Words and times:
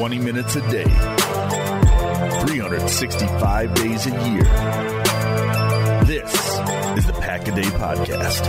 20 0.00 0.18
minutes 0.18 0.56
a 0.56 0.60
day, 0.70 0.84
365 2.46 3.74
days 3.74 4.06
a 4.06 4.10
year. 4.30 4.44
This 6.06 6.32
is 6.96 7.06
the 7.06 7.12
Pack 7.20 7.46
a 7.48 7.54
Day 7.54 7.64
Podcast. 7.64 8.46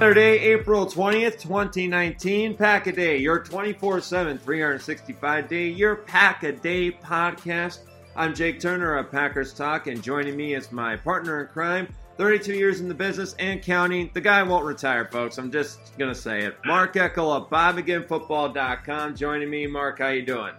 Saturday, 0.00 0.38
April 0.40 0.86
20th, 0.86 1.40
2019. 1.40 2.56
Pack 2.56 2.88
a 2.88 2.92
Day, 2.92 3.18
your 3.18 3.38
24 3.38 4.00
7, 4.00 4.38
365 4.38 5.48
day, 5.48 5.68
your 5.68 5.94
Pack 5.94 6.42
a 6.42 6.50
Day 6.50 6.90
podcast. 6.90 7.78
I'm 8.16 8.34
Jake 8.34 8.58
Turner 8.58 8.96
of 8.96 9.12
Packers 9.12 9.54
Talk, 9.54 9.86
and 9.86 10.02
joining 10.02 10.36
me 10.36 10.54
is 10.54 10.72
my 10.72 10.96
partner 10.96 11.42
in 11.42 11.46
crime, 11.46 11.86
32 12.16 12.54
years 12.54 12.80
in 12.80 12.88
the 12.88 12.94
business 12.94 13.34
and 13.38 13.62
counting. 13.62 14.10
The 14.14 14.20
guy 14.20 14.42
won't 14.42 14.64
retire, 14.64 15.06
folks. 15.06 15.38
I'm 15.38 15.50
just 15.52 15.96
going 15.98 16.12
to 16.12 16.18
say 16.18 16.42
it. 16.42 16.56
Mark 16.64 16.94
Eckel 16.94 17.36
of 17.36 17.50
BobMcGinnFootball.com 17.50 19.16
joining 19.16 19.50
me. 19.50 19.66
Mark, 19.66 19.98
how 19.98 20.08
you 20.08 20.22
doing? 20.22 20.54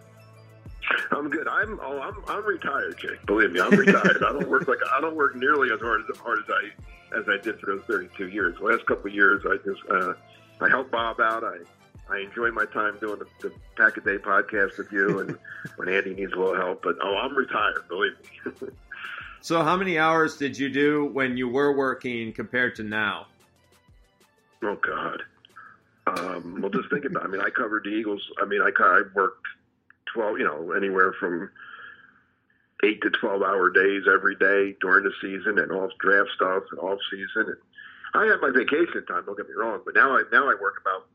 I'm 1.11 1.29
good. 1.29 1.47
I'm 1.47 1.79
oh, 1.81 1.99
I'm 1.99 2.15
I'm 2.27 2.45
retired, 2.45 2.97
Jake. 2.97 3.25
Believe 3.25 3.51
me, 3.51 3.59
I'm 3.59 3.71
retired. 3.71 4.23
I 4.23 4.31
don't 4.31 4.47
work 4.47 4.69
like 4.69 4.77
I 4.93 5.01
don't 5.01 5.15
work 5.15 5.35
nearly 5.35 5.69
as 5.73 5.81
hard 5.81 6.01
as 6.09 6.17
hard 6.17 6.39
as 6.39 6.45
I 6.49 7.19
as 7.19 7.25
I 7.27 7.41
did 7.43 7.59
for 7.59 7.65
those 7.65 7.83
32 7.87 8.29
years. 8.29 8.55
The 8.57 8.63
last 8.63 8.85
couple 8.85 9.07
of 9.07 9.13
years, 9.13 9.43
I 9.45 9.57
just 9.65 9.81
uh, 9.89 10.13
I 10.61 10.69
help 10.69 10.89
Bob 10.91 11.19
out. 11.19 11.43
I 11.43 11.57
I 12.09 12.19
enjoy 12.19 12.51
my 12.51 12.65
time 12.65 12.97
doing 12.99 13.19
the, 13.19 13.27
the 13.41 13.53
Pack 13.75 13.97
a 13.97 14.01
Day 14.01 14.17
podcast 14.17 14.77
with 14.77 14.91
you, 14.91 15.19
and 15.19 15.37
when 15.75 15.89
Andy 15.89 16.13
needs 16.13 16.31
a 16.33 16.37
little 16.37 16.55
help. 16.55 16.83
But 16.83 16.95
oh, 17.03 17.15
I'm 17.17 17.35
retired. 17.35 17.87
Believe 17.89 18.13
me. 18.61 18.67
so, 19.41 19.63
how 19.63 19.75
many 19.75 19.97
hours 19.97 20.37
did 20.37 20.57
you 20.57 20.69
do 20.69 21.05
when 21.05 21.37
you 21.37 21.47
were 21.47 21.75
working 21.75 22.33
compared 22.33 22.75
to 22.75 22.83
now? 22.83 23.27
Oh 24.63 24.75
God. 24.75 25.23
Um, 26.07 26.61
well, 26.61 26.71
just 26.71 26.89
think 26.89 27.05
about. 27.05 27.23
It. 27.23 27.27
I 27.27 27.31
mean, 27.31 27.41
I 27.41 27.49
covered 27.49 27.83
the 27.83 27.89
Eagles. 27.89 28.21
I 28.41 28.45
mean, 28.45 28.61
I 28.61 28.71
I 28.79 29.01
worked 29.13 29.45
12, 30.13 30.39
you 30.39 30.45
know, 30.45 30.71
anywhere 30.71 31.13
from 31.19 31.49
eight 32.83 33.01
to 33.01 33.09
12 33.09 33.41
hour 33.41 33.69
days 33.69 34.03
every 34.11 34.35
day 34.35 34.75
during 34.81 35.03
the 35.03 35.13
season 35.21 35.59
and 35.59 35.71
off 35.71 35.91
draft 35.99 36.29
stuff 36.35 36.63
and 36.71 36.79
off 36.79 36.99
season. 37.09 37.53
And 37.53 37.57
I 38.13 38.25
have 38.25 38.41
my 38.41 38.51
vacation 38.51 39.05
time, 39.05 39.23
don't 39.25 39.37
get 39.37 39.47
me 39.47 39.55
wrong, 39.57 39.81
but 39.85 39.95
now 39.95 40.15
I, 40.15 40.23
now 40.31 40.49
I 40.49 40.55
work 40.61 40.81
about, 40.81 41.07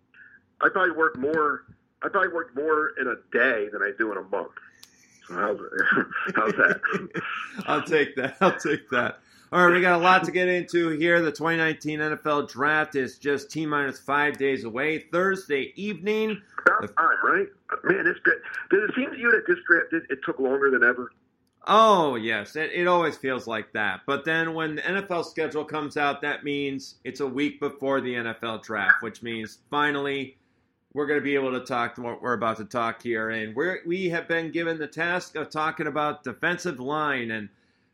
I 0.61 0.69
probably 0.69 0.97
work 0.97 1.19
more, 1.19 1.65
I 2.03 2.09
probably 2.09 2.33
work 2.33 2.55
more 2.55 2.93
in 3.01 3.07
a 3.07 3.17
day 3.33 3.69
than 3.73 3.83
I 3.83 3.93
do 3.97 4.11
in 4.13 4.19
a 4.19 4.23
month. 4.23 4.53
How's, 5.33 5.59
how's 6.35 6.53
that? 6.53 6.81
I'll 7.67 7.83
take 7.83 8.17
that. 8.17 8.37
I'll 8.41 8.59
take 8.59 8.89
that. 8.91 9.19
All 9.53 9.67
right, 9.67 9.75
we 9.75 9.83
got 9.83 10.01
a 10.01 10.03
lot 10.03 10.25
to 10.25 10.31
get 10.31 10.49
into 10.49 10.91
here. 10.91 11.21
The 11.21 11.31
2019 11.31 11.99
NFL 11.99 12.51
Draft 12.51 12.97
is 12.97 13.19
just 13.19 13.51
T 13.51 13.67
minus 13.67 13.99
five 13.99 14.39
days 14.39 14.65
away. 14.65 14.99
Thursday 14.99 15.75
evening. 15.77 16.41
About 16.67 16.97
time, 16.97 17.17
right? 17.23 17.47
Man, 17.85 18.07
it's 18.07 18.21
good. 18.21 18.39
Does 18.71 18.89
it 18.89 18.95
seem 18.95 19.11
to 19.11 19.19
you 19.19 19.31
that 19.31 19.45
this 19.47 19.59
draft 19.69 19.93
it, 19.93 20.05
it 20.09 20.21
took 20.25 20.39
longer 20.39 20.71
than 20.71 20.83
ever? 20.83 21.11
Oh 21.67 22.17
yes, 22.17 22.57
it, 22.57 22.71
it 22.73 22.89
always 22.89 23.17
feels 23.17 23.47
like 23.47 23.73
that. 23.73 24.01
But 24.07 24.25
then 24.25 24.55
when 24.55 24.77
the 24.77 24.83
NFL 24.83 25.27
schedule 25.27 25.65
comes 25.65 25.97
out, 25.97 26.23
that 26.23 26.45
means 26.45 26.97
it's 27.05 27.21
a 27.21 27.27
week 27.27 27.61
before 27.61 28.01
the 28.01 28.15
NFL 28.15 28.63
draft, 28.63 29.03
which 29.03 29.23
means 29.23 29.59
finally 29.71 30.39
we're 30.95 31.07
going 31.07 31.19
to 31.21 31.25
be 31.25 31.35
able 31.35 31.53
to 31.59 31.65
talk 31.65 31.97
what 31.99 32.21
we're 32.23 32.35
about 32.35 32.59
to 32.59 32.65
talk 32.65 33.03
here. 33.03 33.31
And 33.31 33.55
we 33.57 33.77
we 33.87 34.09
have 34.11 34.29
been 34.29 34.51
given 34.51 34.79
the 34.79 34.87
task 34.87 35.37
of 35.37 35.51
talking 35.51 35.87
about 35.87 36.23
defensive 36.25 36.81
line 36.81 37.31
and 37.31 37.49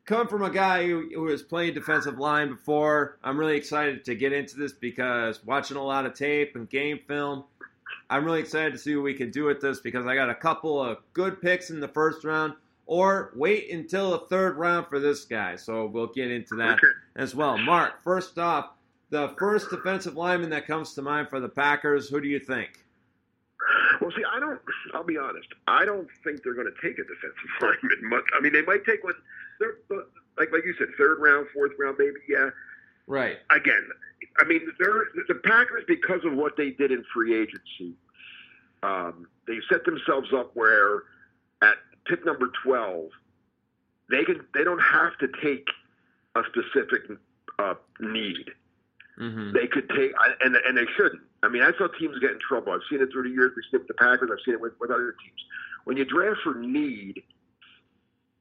coming 0.04 0.26
from 0.28 0.42
a 0.42 0.50
guy 0.50 0.86
who, 0.86 1.08
who 1.14 1.28
has 1.28 1.42
played 1.42 1.74
defensive 1.74 2.18
line 2.18 2.48
before, 2.48 3.18
I'm 3.22 3.38
really 3.38 3.56
excited 3.56 4.04
to 4.06 4.14
get 4.14 4.32
into 4.32 4.56
this 4.56 4.72
because 4.72 5.44
watching 5.44 5.76
a 5.76 5.82
lot 5.84 6.06
of 6.06 6.14
tape 6.14 6.56
and 6.56 6.68
game 6.68 6.98
film, 7.06 7.44
I'm 8.10 8.24
really 8.24 8.40
excited 8.40 8.72
to 8.72 8.78
see 8.78 8.96
what 8.96 9.04
we 9.04 9.14
can 9.14 9.30
do 9.30 9.44
with 9.44 9.60
this 9.60 9.80
because 9.80 10.06
I 10.06 10.14
got 10.14 10.30
a 10.30 10.34
couple 10.34 10.82
of 10.82 10.98
good 11.12 11.42
picks 11.42 11.68
in 11.70 11.80
the 11.80 11.88
first 11.88 12.24
round. 12.24 12.54
Or 12.86 13.32
wait 13.36 13.70
until 13.70 14.12
the 14.12 14.20
third 14.20 14.56
round 14.56 14.86
for 14.86 14.98
this 14.98 15.26
guy. 15.26 15.56
So 15.56 15.84
we'll 15.84 16.06
get 16.06 16.30
into 16.30 16.54
that 16.56 16.78
Okay. 16.78 16.86
as 17.16 17.34
well. 17.34 17.58
Mark, 17.58 18.02
first 18.02 18.38
off, 18.38 18.70
the 19.10 19.28
first 19.38 19.68
defensive 19.68 20.16
lineman 20.16 20.48
that 20.50 20.66
comes 20.66 20.94
to 20.94 21.02
mind 21.02 21.28
for 21.28 21.38
the 21.38 21.50
Packers, 21.50 22.08
who 22.08 22.18
do 22.18 22.28
you 22.28 22.38
think? 22.38 22.86
Well, 24.00 24.10
see, 24.12 24.22
I 24.30 24.38
don't. 24.38 24.60
I'll 24.94 25.04
be 25.04 25.18
honest. 25.18 25.48
I 25.66 25.84
don't 25.84 26.08
think 26.22 26.42
they're 26.42 26.54
going 26.54 26.70
to 26.72 26.88
take 26.88 26.98
a 26.98 27.02
defensive 27.02 27.50
lineman 27.60 28.08
much. 28.08 28.24
I 28.36 28.40
mean, 28.40 28.52
they 28.52 28.62
might 28.62 28.84
take 28.84 29.02
one. 29.02 29.14
They're 29.58 29.76
like 30.38 30.52
like 30.52 30.64
you 30.64 30.74
said, 30.78 30.88
third 30.96 31.18
round, 31.20 31.48
fourth 31.52 31.72
round, 31.78 31.96
maybe. 31.98 32.16
Yeah. 32.28 32.50
Right. 33.06 33.38
Again, 33.50 33.88
I 34.38 34.44
mean, 34.44 34.60
they're 34.78 35.04
the 35.26 35.34
Packers 35.36 35.84
because 35.88 36.24
of 36.24 36.34
what 36.34 36.56
they 36.56 36.70
did 36.70 36.92
in 36.92 37.04
free 37.12 37.40
agency. 37.40 37.94
Um, 38.82 39.26
they 39.46 39.58
set 39.68 39.84
themselves 39.84 40.28
up 40.32 40.52
where 40.54 41.02
at 41.62 41.76
pick 42.06 42.24
number 42.24 42.50
twelve, 42.62 43.10
they 44.10 44.24
can 44.24 44.44
they 44.54 44.62
don't 44.62 44.80
have 44.80 45.18
to 45.18 45.28
take 45.42 45.66
a 46.36 46.42
specific 46.44 47.02
uh, 47.58 47.74
need. 48.00 48.50
Mm-hmm. 49.18 49.52
They 49.52 49.66
could 49.66 49.90
take, 49.90 50.12
and 50.42 50.56
and 50.56 50.78
they 50.78 50.86
shouldn't. 50.96 51.20
I 51.42 51.48
mean, 51.48 51.62
that's 51.62 51.78
how 51.78 51.88
teams 51.88 52.18
get 52.20 52.30
in 52.32 52.38
trouble. 52.46 52.72
I've 52.72 52.82
seen 52.90 53.02
it 53.02 53.08
through 53.12 53.24
the 53.24 53.30
years. 53.30 53.52
We 53.56 53.62
snipped 53.70 53.88
the 53.88 53.94
Packers. 53.94 54.30
I've 54.32 54.38
seen 54.44 54.54
it 54.54 54.60
with, 54.60 54.74
with 54.80 54.90
other 54.90 55.14
teams. 55.24 55.40
When 55.84 55.96
you 55.96 56.04
draft 56.04 56.40
for 56.42 56.54
need, 56.54 57.22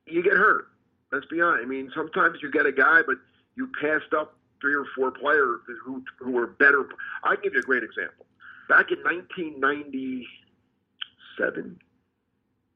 you 0.05 0.21
get 0.21 0.33
hurt. 0.33 0.67
Let's 1.11 1.25
be 1.27 1.41
honest. 1.41 1.63
I 1.63 1.67
mean, 1.67 1.91
sometimes 1.95 2.39
you 2.41 2.51
get 2.51 2.65
a 2.65 2.71
guy, 2.71 3.01
but 3.05 3.17
you 3.55 3.69
passed 3.81 4.13
up 4.15 4.35
three 4.61 4.75
or 4.75 4.85
four 4.95 5.11
players 5.11 5.59
who 5.83 6.03
who 6.19 6.31
were 6.31 6.47
better. 6.47 6.87
I 7.23 7.35
give 7.37 7.53
you 7.53 7.59
a 7.59 7.63
great 7.63 7.83
example. 7.83 8.25
Back 8.69 8.91
in 8.91 8.99
1997, 8.99 11.79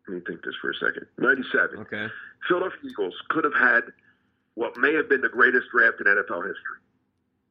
let 0.07 0.15
me 0.15 0.21
think 0.25 0.43
this 0.43 0.55
for 0.61 0.71
a 0.71 0.75
second. 0.75 1.05
97. 1.19 1.81
Okay. 1.81 2.07
Philadelphia 2.47 2.79
Eagles 2.89 3.13
could 3.29 3.43
have 3.43 3.53
had 3.53 3.83
what 4.55 4.75
may 4.77 4.93
have 4.93 5.07
been 5.09 5.21
the 5.21 5.29
greatest 5.29 5.67
draft 5.71 5.99
in 5.99 6.07
NFL 6.07 6.47
history 6.47 6.80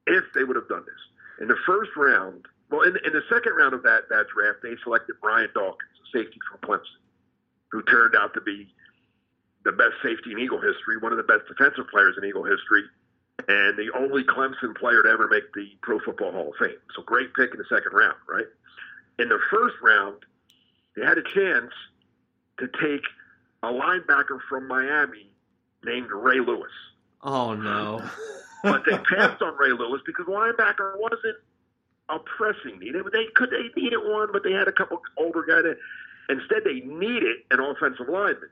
if 0.06 0.24
they 0.34 0.44
would 0.44 0.56
have 0.56 0.68
done 0.68 0.84
this. 0.84 1.02
In 1.40 1.48
the 1.48 1.56
first 1.66 1.90
round, 1.96 2.46
well, 2.70 2.82
in, 2.82 2.96
in 3.04 3.12
the 3.12 3.22
second 3.28 3.54
round 3.54 3.74
of 3.74 3.82
that, 3.82 4.08
that 4.08 4.26
draft, 4.34 4.58
they 4.62 4.76
selected 4.82 5.16
Brian 5.20 5.48
Dawkins, 5.54 5.90
a 6.04 6.18
safety 6.18 6.38
from 6.50 6.60
Clemson, 6.68 7.00
who 7.70 7.82
turned 7.82 8.14
out 8.14 8.34
to 8.34 8.40
be 8.40 8.68
the 9.64 9.72
best 9.72 9.94
safety 10.02 10.32
in 10.32 10.38
Eagle 10.38 10.60
history, 10.60 10.96
one 11.00 11.12
of 11.12 11.18
the 11.18 11.24
best 11.24 11.46
defensive 11.48 11.88
players 11.90 12.16
in 12.16 12.24
Eagle 12.24 12.44
history, 12.44 12.84
and 13.48 13.76
the 13.76 13.90
only 13.96 14.22
Clemson 14.24 14.76
player 14.76 15.02
to 15.02 15.08
ever 15.08 15.28
make 15.28 15.52
the 15.54 15.68
Pro 15.82 15.98
Football 16.00 16.32
Hall 16.32 16.48
of 16.50 16.56
Fame. 16.56 16.78
So 16.94 17.02
great 17.02 17.34
pick 17.34 17.52
in 17.52 17.58
the 17.58 17.64
second 17.68 17.92
round, 17.92 18.16
right? 18.28 18.46
In 19.18 19.28
the 19.28 19.38
first 19.50 19.76
round, 19.82 20.16
they 20.96 21.04
had 21.04 21.18
a 21.18 21.22
chance 21.22 21.72
to 22.58 22.68
take 22.80 23.04
a 23.62 23.68
linebacker 23.68 24.38
from 24.48 24.66
Miami 24.66 25.30
named 25.84 26.10
Ray 26.10 26.40
Lewis. 26.40 26.72
Oh 27.22 27.54
no. 27.54 28.02
But 28.62 28.84
they 28.84 28.97
passed 28.98 29.41
on 29.43 29.56
Ray 29.56 29.72
Lewis 29.72 30.03
because 30.04 30.26
linebacker 30.26 30.98
wasn't 30.98 31.37
a 32.09 32.19
pressing 32.19 32.78
need. 32.78 32.94
They, 32.94 33.00
they 33.12 33.26
could 33.34 33.50
they 33.50 33.71
needed 33.81 33.98
one, 34.03 34.28
but 34.32 34.43
they 34.43 34.53
had 34.53 34.69
a 34.69 34.72
couple 34.72 35.00
older 35.16 35.43
guys. 35.43 35.62
That, 35.62 35.78
instead, 36.28 36.65
they 36.65 36.81
needed 36.81 37.38
an 37.50 37.60
offensive 37.60 38.09
lineman, 38.09 38.50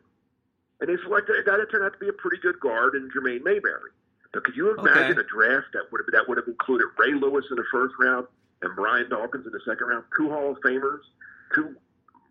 and 0.80 0.88
they 0.88 0.96
selected 1.02 1.36
a 1.38 1.42
guy 1.44 1.56
that 1.58 1.70
turned 1.70 1.84
out 1.84 1.92
to 1.92 1.98
be 1.98 2.08
a 2.08 2.12
pretty 2.12 2.38
good 2.40 2.58
guard 2.60 2.94
in 2.94 3.10
Jermaine 3.10 3.42
Mayberry. 3.44 3.90
But 4.32 4.44
could 4.44 4.56
you 4.56 4.70
imagine 4.78 5.18
Okay. 5.18 5.20
a 5.20 5.24
draft 5.24 5.68
that 5.72 5.90
would 5.90 6.00
have 6.00 6.12
that 6.12 6.28
would 6.28 6.38
have 6.38 6.46
included 6.48 6.86
Ray 6.98 7.14
Lewis 7.14 7.44
in 7.50 7.56
the 7.56 7.64
first 7.72 7.94
round 8.00 8.26
and 8.62 8.74
Brian 8.76 9.08
Dawkins 9.08 9.46
in 9.46 9.52
the 9.52 9.60
second 9.66 9.86
round, 9.88 10.04
two 10.16 10.28
Hall 10.30 10.52
of 10.52 10.58
Famers, 10.60 11.00
two 11.54 11.74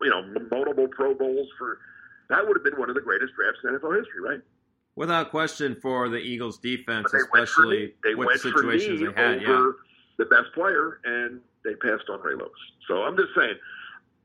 you 0.02 0.10
know 0.10 0.22
multiple 0.50 0.88
Pro 0.88 1.14
Bowls 1.14 1.48
for 1.58 1.80
that 2.30 2.46
would 2.48 2.56
have 2.58 2.64
been 2.64 2.78
one 2.80 2.90
of 2.90 2.96
the 2.96 3.02
greatest 3.02 3.34
drafts 3.36 3.60
in 3.64 3.72
NFL 3.72 3.98
history, 3.98 4.22
right? 4.22 4.42
Without 4.98 5.30
question 5.30 5.78
for 5.80 6.10
the 6.10 6.18
Eagles 6.18 6.58
defense, 6.58 7.12
they 7.12 7.20
went 7.32 7.48
for 7.48 7.66
especially. 7.66 7.94
They 8.04 8.16
with 8.16 8.30
went 8.30 8.42
the 8.42 8.50
for 8.50 8.58
situations 8.58 9.00
they 9.00 9.22
had. 9.22 9.44
Yeah. 9.44 9.50
over 9.50 9.76
the 10.18 10.26
best 10.26 10.52
player, 10.56 11.00
and 11.06 11.40
they 11.64 11.76
passed 11.76 12.10
on 12.10 12.20
Ray 12.22 12.34
Lewis. 12.34 12.50
So 12.88 13.04
I'm 13.04 13.16
just 13.16 13.30
saying, 13.38 13.54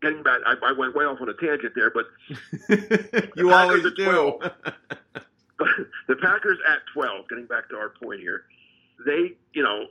getting 0.01 0.23
back, 0.23 0.41
I, 0.47 0.55
I 0.65 0.73
went 0.73 0.97
way 0.97 1.05
off 1.05 1.21
on 1.21 1.29
a 1.29 1.35
tangent 1.35 1.75
there, 1.77 1.91
but 1.91 2.07
you 3.37 3.49
The 3.49 3.55
always 3.55 3.83
do. 3.83 4.39
the 6.09 6.17
Packers 6.17 6.59
at 6.67 6.79
12, 6.95 7.29
getting 7.29 7.45
back 7.45 7.69
to 7.69 7.77
our 7.77 7.91
point 8.03 8.21
here, 8.21 8.45
they, 9.05 9.33
you 9.53 9.63
know, 9.63 9.89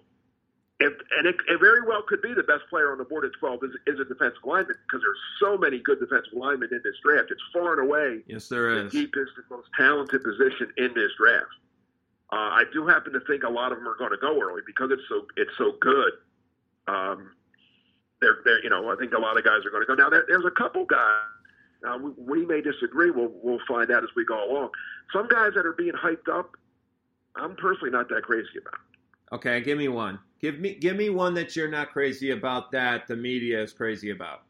if, 0.81 0.93
and 1.17 1.27
it, 1.27 1.35
it 1.47 1.59
very 1.59 1.81
well 1.87 2.01
could 2.01 2.21
be 2.21 2.33
the 2.33 2.43
best 2.43 2.63
player 2.69 2.91
on 2.91 2.97
the 2.97 3.05
board 3.05 3.23
at 3.23 3.31
12 3.39 3.63
is, 3.63 3.71
is 3.85 3.99
a 3.99 4.05
defensive 4.05 4.41
lineman 4.43 4.75
because 4.87 5.01
there's 5.01 5.23
so 5.39 5.57
many 5.57 5.79
good 5.79 5.99
defensive 5.99 6.33
linemen 6.33 6.69
in 6.71 6.81
this 6.83 6.95
draft. 7.03 7.29
It's 7.29 7.41
far 7.53 7.79
and 7.79 7.87
away 7.87 8.23
yes, 8.25 8.49
there 8.49 8.73
the 8.73 8.85
is. 8.87 8.91
deepest 8.91 9.31
and 9.37 9.45
most 9.49 9.69
talented 9.77 10.23
position 10.23 10.73
in 10.77 10.93
this 10.95 11.11
draft. 11.17 11.53
Uh, 12.31 12.63
I 12.63 12.63
do 12.73 12.87
happen 12.87 13.13
to 13.13 13.19
think 13.21 13.43
a 13.43 13.49
lot 13.49 13.71
of 13.71 13.77
them 13.77 13.87
are 13.87 13.97
going 13.97 14.11
to 14.11 14.17
go 14.17 14.41
early 14.41 14.61
because 14.65 14.89
it's 14.91 15.03
so 15.07 15.27
it's 15.37 15.51
so 15.57 15.73
good. 15.79 16.13
Um, 16.87 17.31
they're, 18.21 18.37
they're 18.43 18.63
you 18.63 18.69
know 18.69 18.89
I 18.89 18.95
think 18.95 19.13
a 19.13 19.19
lot 19.19 19.37
of 19.37 19.43
guys 19.43 19.65
are 19.65 19.69
going 19.69 19.83
to 19.83 19.87
go 19.87 19.95
now. 19.95 20.09
There, 20.09 20.25
there's 20.27 20.45
a 20.45 20.51
couple 20.51 20.85
guys. 20.85 21.29
Now 21.83 21.97
we, 21.97 22.11
we 22.17 22.45
may 22.45 22.61
disagree. 22.61 23.11
We'll 23.11 23.31
we'll 23.43 23.59
find 23.67 23.91
out 23.91 24.03
as 24.03 24.09
we 24.15 24.25
go 24.25 24.49
along. 24.49 24.69
Some 25.13 25.27
guys 25.27 25.51
that 25.55 25.65
are 25.65 25.73
being 25.73 25.93
hyped 25.93 26.29
up, 26.31 26.55
I'm 27.35 27.55
personally 27.55 27.91
not 27.91 28.09
that 28.09 28.23
crazy 28.23 28.47
about. 28.59 28.79
Okay, 29.33 29.61
give 29.61 29.77
me 29.77 29.89
one. 29.89 30.17
Give 30.41 30.59
me 30.59 30.73
give 30.75 30.95
me 30.95 31.09
one 31.09 31.33
that 31.35 31.55
you're 31.55 31.69
not 31.69 31.91
crazy 31.91 32.31
about 32.31 32.71
that 32.71 33.07
the 33.07 33.15
media 33.15 33.61
is 33.61 33.73
crazy 33.73 34.09
about. 34.09 34.43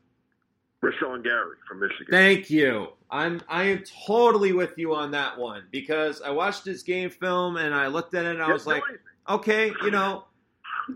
Rashan 0.81 1.23
Gary 1.23 1.57
from 1.67 1.79
Michigan. 1.79 2.07
Thank 2.09 2.49
you. 2.49 2.87
I'm 3.09 3.41
I 3.49 3.63
am 3.63 3.83
totally 4.07 4.53
with 4.53 4.77
you 4.77 4.95
on 4.95 5.11
that 5.11 5.37
one 5.37 5.63
because 5.71 6.21
I 6.21 6.31
watched 6.31 6.65
his 6.65 6.81
game 6.81 7.09
film 7.09 7.57
and 7.57 7.75
I 7.75 7.87
looked 7.87 8.15
at 8.15 8.25
it 8.25 8.31
and 8.31 8.41
I 8.41 8.51
was 8.51 8.65
like, 8.65 8.83
okay, 9.29 9.73
you 9.83 9.91
know, 9.91 10.25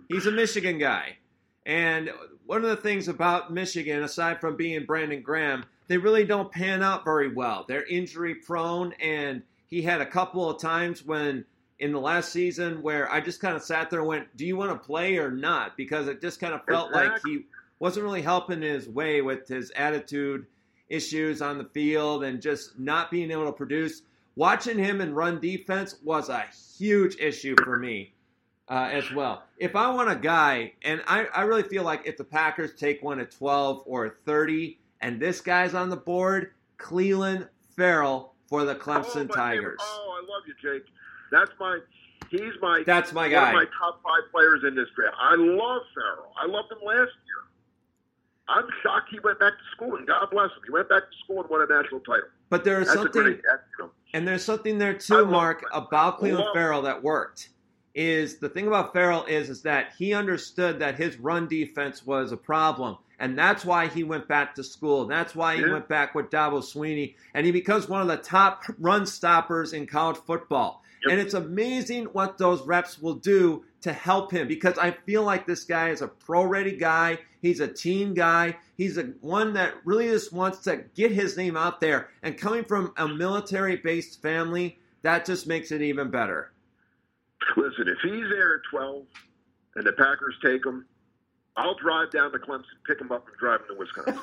he's 0.07 0.25
a 0.25 0.31
Michigan 0.31 0.79
guy. 0.79 1.17
And 1.65 2.11
one 2.45 2.63
of 2.63 2.69
the 2.69 2.77
things 2.77 3.07
about 3.07 3.51
Michigan, 3.51 4.03
aside 4.03 4.39
from 4.39 4.55
being 4.55 4.85
Brandon 4.85 5.21
Graham, 5.21 5.65
they 5.87 5.97
really 5.97 6.23
don't 6.23 6.51
pan 6.51 6.83
out 6.83 7.03
very 7.03 7.33
well. 7.33 7.65
They're 7.67 7.85
injury 7.85 8.35
prone, 8.35 8.93
and 8.93 9.41
he 9.67 9.81
had 9.81 10.01
a 10.01 10.05
couple 10.05 10.49
of 10.49 10.59
times 10.59 11.03
when 11.03 11.45
in 11.79 11.91
the 11.91 11.99
last 11.99 12.31
season 12.31 12.81
where 12.81 13.11
I 13.11 13.19
just 13.19 13.41
kind 13.41 13.55
of 13.55 13.63
sat 13.63 13.89
there 13.89 13.99
and 13.99 14.07
went, 14.07 14.35
"Do 14.37 14.45
you 14.45 14.55
want 14.55 14.71
to 14.71 14.87
play 14.87 15.17
or 15.17 15.31
not?" 15.31 15.75
Because 15.77 16.07
it 16.07 16.21
just 16.21 16.39
kind 16.39 16.53
of 16.53 16.63
felt 16.65 16.89
exactly. 16.89 17.11
like 17.11 17.41
he 17.41 17.47
wasn't 17.79 18.05
really 18.05 18.21
helping 18.21 18.61
his 18.61 18.87
way 18.87 19.21
with 19.21 19.47
his 19.47 19.71
attitude 19.75 20.45
issues 20.89 21.41
on 21.41 21.57
the 21.57 21.65
field 21.65 22.23
and 22.23 22.41
just 22.41 22.79
not 22.79 23.11
being 23.11 23.31
able 23.31 23.45
to 23.45 23.51
produce. 23.51 24.03
Watching 24.35 24.77
him 24.77 25.01
in 25.01 25.13
run 25.13 25.39
defense 25.39 25.95
was 26.03 26.29
a 26.29 26.43
huge 26.77 27.17
issue 27.19 27.55
for 27.63 27.77
me 27.77 28.13
uh, 28.69 28.89
as 28.91 29.09
well. 29.11 29.43
If 29.57 29.75
I 29.75 29.89
want 29.91 30.09
a 30.09 30.15
guy, 30.15 30.73
and 30.83 31.01
I, 31.07 31.25
I 31.25 31.41
really 31.43 31.63
feel 31.63 31.83
like 31.83 32.05
if 32.05 32.17
the 32.17 32.23
Packers 32.23 32.73
take 32.75 33.01
one 33.01 33.19
at 33.19 33.31
12 33.31 33.83
or 33.85 34.17
30, 34.25 34.77
and 35.01 35.21
this 35.21 35.41
guy's 35.41 35.73
on 35.73 35.89
the 35.89 35.97
board, 35.97 36.51
Clelin 36.77 37.47
Ferrell 37.75 38.33
for 38.47 38.65
the 38.65 38.75
Clemson 38.75 39.29
oh, 39.29 39.35
Tigers. 39.35 39.79
Oh, 39.81 40.21
I 40.21 40.31
love 40.31 40.43
you, 40.47 40.53
Jake. 40.61 40.85
That's 41.31 41.51
my. 41.59 41.79
He's 42.29 42.53
my. 42.61 42.83
That's 42.85 43.13
my 43.13 43.29
guy. 43.29 43.53
One 43.53 43.63
of 43.63 43.69
my 43.69 43.77
top 43.79 44.01
five 44.03 44.31
players 44.31 44.63
in 44.67 44.75
this 44.75 44.87
draft. 44.95 45.15
I 45.19 45.35
love 45.35 45.81
Ferrell. 45.93 46.31
I 46.41 46.47
loved 46.47 46.71
him 46.71 46.79
last 46.85 46.97
year. 46.97 47.41
I'm 48.47 48.67
shocked 48.83 49.09
he 49.09 49.19
went 49.19 49.39
back 49.39 49.53
to 49.53 49.63
school, 49.75 49.95
and 49.95 50.07
God 50.07 50.27
bless 50.31 50.51
him. 50.51 50.61
He 50.65 50.71
went 50.71 50.89
back 50.89 51.03
to 51.03 51.17
school 51.23 51.41
and 51.41 51.49
won 51.49 51.61
a 51.61 51.65
national 51.65 52.01
title. 52.01 52.29
But 52.49 52.63
there 52.63 52.79
is 52.79 52.91
something, 52.91 53.23
great, 53.23 53.37
you 53.37 53.85
know, 53.85 53.89
and 54.13 54.27
there's 54.27 54.43
something 54.43 54.77
there 54.77 54.93
too, 54.93 55.25
Mark, 55.25 55.63
about 55.73 56.19
Clelin 56.19 56.53
Ferrell 56.53 56.83
that 56.83 57.01
worked 57.01 57.49
is 57.95 58.37
the 58.37 58.49
thing 58.49 58.67
about 58.67 58.91
Ferrell 58.93 59.23
is 59.23 59.49
is 59.49 59.61
that 59.61 59.93
he 59.97 60.13
understood 60.13 60.79
that 60.79 60.95
his 60.95 61.17
run 61.17 61.47
defense 61.47 62.05
was 62.05 62.31
a 62.31 62.37
problem. 62.37 62.97
And 63.17 63.39
that's 63.39 63.63
why 63.63 63.87
he 63.87 64.03
went 64.03 64.27
back 64.27 64.53
to 64.55 64.63
school. 64.63 65.07
That's 65.07 65.33
why 65.33 65.55
he 65.55 65.61
yeah. 65.61 65.71
went 65.71 65.87
back 65.87 66.13
with 66.13 66.29
Dabo 66.29 66.59
Swinney, 66.59 67.15
And 67.33 67.45
he 67.45 67.53
becomes 67.53 67.87
one 67.87 68.01
of 68.01 68.09
the 68.09 68.17
top 68.17 68.63
run 68.77 69.05
stoppers 69.05 69.71
in 69.71 69.87
college 69.87 70.17
football. 70.17 70.83
Yep. 71.05 71.11
And 71.11 71.21
it's 71.21 71.33
amazing 71.35 72.05
what 72.05 72.37
those 72.37 72.61
reps 72.63 72.99
will 72.99 73.15
do 73.15 73.63
to 73.81 73.93
help 73.93 74.31
him 74.31 74.47
because 74.47 74.77
I 74.79 74.91
feel 74.91 75.23
like 75.23 75.45
this 75.45 75.63
guy 75.63 75.89
is 75.89 76.01
a 76.01 76.07
pro 76.07 76.43
ready 76.43 76.75
guy. 76.75 77.19
He's 77.41 77.59
a 77.59 77.67
team 77.67 78.15
guy. 78.15 78.57
He's 78.75 78.97
a 78.97 79.03
one 79.21 79.53
that 79.53 79.75
really 79.85 80.07
just 80.07 80.33
wants 80.33 80.59
to 80.59 80.83
get 80.95 81.11
his 81.11 81.37
name 81.37 81.55
out 81.55 81.79
there. 81.79 82.09
And 82.23 82.35
coming 82.37 82.63
from 82.63 82.93
a 82.97 83.07
military 83.07 83.75
based 83.75 84.21
family, 84.23 84.79
that 85.03 85.25
just 85.25 85.45
makes 85.45 85.71
it 85.71 85.83
even 85.83 86.09
better. 86.09 86.51
Listen, 87.55 87.87
if 87.87 87.99
he's 88.01 88.27
there 88.29 88.55
at 88.55 88.61
12 88.71 89.03
and 89.75 89.85
the 89.85 89.91
Packers 89.91 90.35
take 90.43 90.65
him, 90.65 90.85
I'll 91.55 91.75
drive 91.75 92.09
down 92.09 92.31
to 92.31 92.39
Clemson, 92.39 92.63
pick 92.87 92.99
him 92.99 93.11
up, 93.11 93.27
and 93.27 93.37
drive 93.37 93.61
him 93.61 93.67
to 93.67 93.75
Wisconsin. 93.77 94.19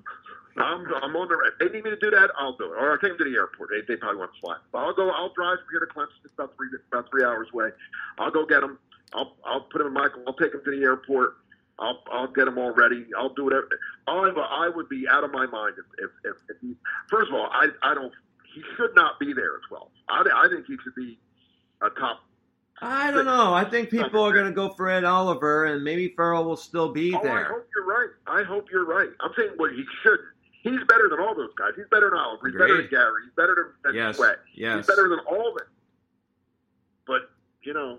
I'm, 0.62 0.86
I'm 1.02 1.16
on 1.16 1.28
the. 1.28 1.38
If 1.52 1.58
they 1.58 1.76
need 1.76 1.84
me 1.84 1.90
to 1.90 1.96
do 1.96 2.10
that, 2.10 2.30
I'll 2.38 2.56
do 2.56 2.64
it. 2.64 2.76
Or 2.76 2.92
I'll 2.92 2.98
take 2.98 3.10
them 3.10 3.18
to 3.18 3.24
the 3.24 3.36
airport. 3.36 3.70
They, 3.70 3.80
they 3.86 3.96
probably 3.96 4.18
want 4.18 4.34
to 4.34 4.40
fly. 4.40 4.56
But 4.72 4.78
I'll 4.78 4.94
go. 4.94 5.10
I'll 5.10 5.32
drive 5.34 5.58
from 5.58 5.68
here 5.70 5.80
to 5.80 5.86
Clemson. 5.86 6.24
It's 6.24 6.34
about 6.34 6.56
three 6.56 6.68
about 6.92 7.10
three 7.10 7.24
hours 7.24 7.48
away. 7.52 7.70
I'll 8.18 8.30
go 8.30 8.46
get 8.46 8.60
them. 8.60 8.78
I'll 9.12 9.36
I'll 9.44 9.62
put 9.62 9.80
him 9.80 9.88
in 9.88 9.92
Michael. 9.94 10.22
I'll 10.26 10.34
take 10.34 10.54
him 10.54 10.62
to 10.64 10.70
the 10.70 10.82
airport. 10.82 11.36
I'll 11.78 12.02
I'll 12.10 12.32
get 12.32 12.46
them 12.46 12.58
all 12.58 12.72
ready. 12.72 13.06
I'll 13.16 13.34
do 13.34 13.44
whatever. 13.44 13.68
I 14.06 14.12
I 14.12 14.68
would 14.68 14.88
be 14.88 15.06
out 15.08 15.24
of 15.24 15.32
my 15.32 15.46
mind 15.46 15.74
if 15.78 16.04
if, 16.04 16.10
if, 16.24 16.36
if 16.48 16.56
he. 16.60 16.74
First 17.08 17.28
of 17.28 17.34
all, 17.34 17.48
I 17.50 17.68
I 17.82 17.94
don't 17.94 18.12
he 18.54 18.62
should 18.76 18.94
not 18.94 19.18
be 19.18 19.32
there 19.32 19.56
at 19.56 19.62
12. 19.68 19.88
I, 20.08 20.24
I 20.34 20.48
think 20.48 20.66
he 20.66 20.76
should 20.82 20.94
be 20.94 21.18
a 21.82 21.90
top. 21.90 22.20
I 22.80 23.10
don't 23.10 23.24
know. 23.24 23.52
I 23.52 23.64
think 23.64 23.90
people 23.90 24.22
are 24.22 24.32
going 24.32 24.46
to 24.46 24.52
go 24.52 24.70
for 24.70 24.88
Ed 24.88 25.02
Oliver, 25.04 25.64
and 25.64 25.82
maybe 25.82 26.14
Ferrell 26.16 26.44
will 26.44 26.56
still 26.56 26.92
be 26.92 27.12
oh, 27.12 27.20
there. 27.22 27.46
I 27.46 27.48
hope 27.48 27.66
you're 27.74 27.86
right. 27.86 28.10
I 28.26 28.42
hope 28.44 28.66
you're 28.70 28.86
right. 28.86 29.08
I'm 29.20 29.32
saying 29.36 29.50
what 29.56 29.72
he 29.72 29.84
shouldn't. 30.02 30.28
He's 30.62 30.80
better 30.88 31.08
than 31.08 31.20
all 31.20 31.34
those 31.34 31.54
guys. 31.58 31.72
He's 31.76 31.86
better 31.90 32.10
than 32.10 32.18
Oliver. 32.18 32.48
He's 32.48 32.54
Agreed. 32.54 32.66
better 32.66 32.82
than 32.82 32.90
Gary. 32.90 33.22
He's 33.24 33.34
better 33.36 33.54
than, 33.54 33.92
than 33.92 33.94
yes. 33.94 34.16
Sweat. 34.16 34.36
Yes. 34.54 34.76
He's 34.76 34.86
better 34.86 35.08
than 35.08 35.20
all 35.20 35.48
of 35.48 35.54
them. 35.56 35.68
But, 37.06 37.30
you 37.62 37.74
know, 37.74 37.98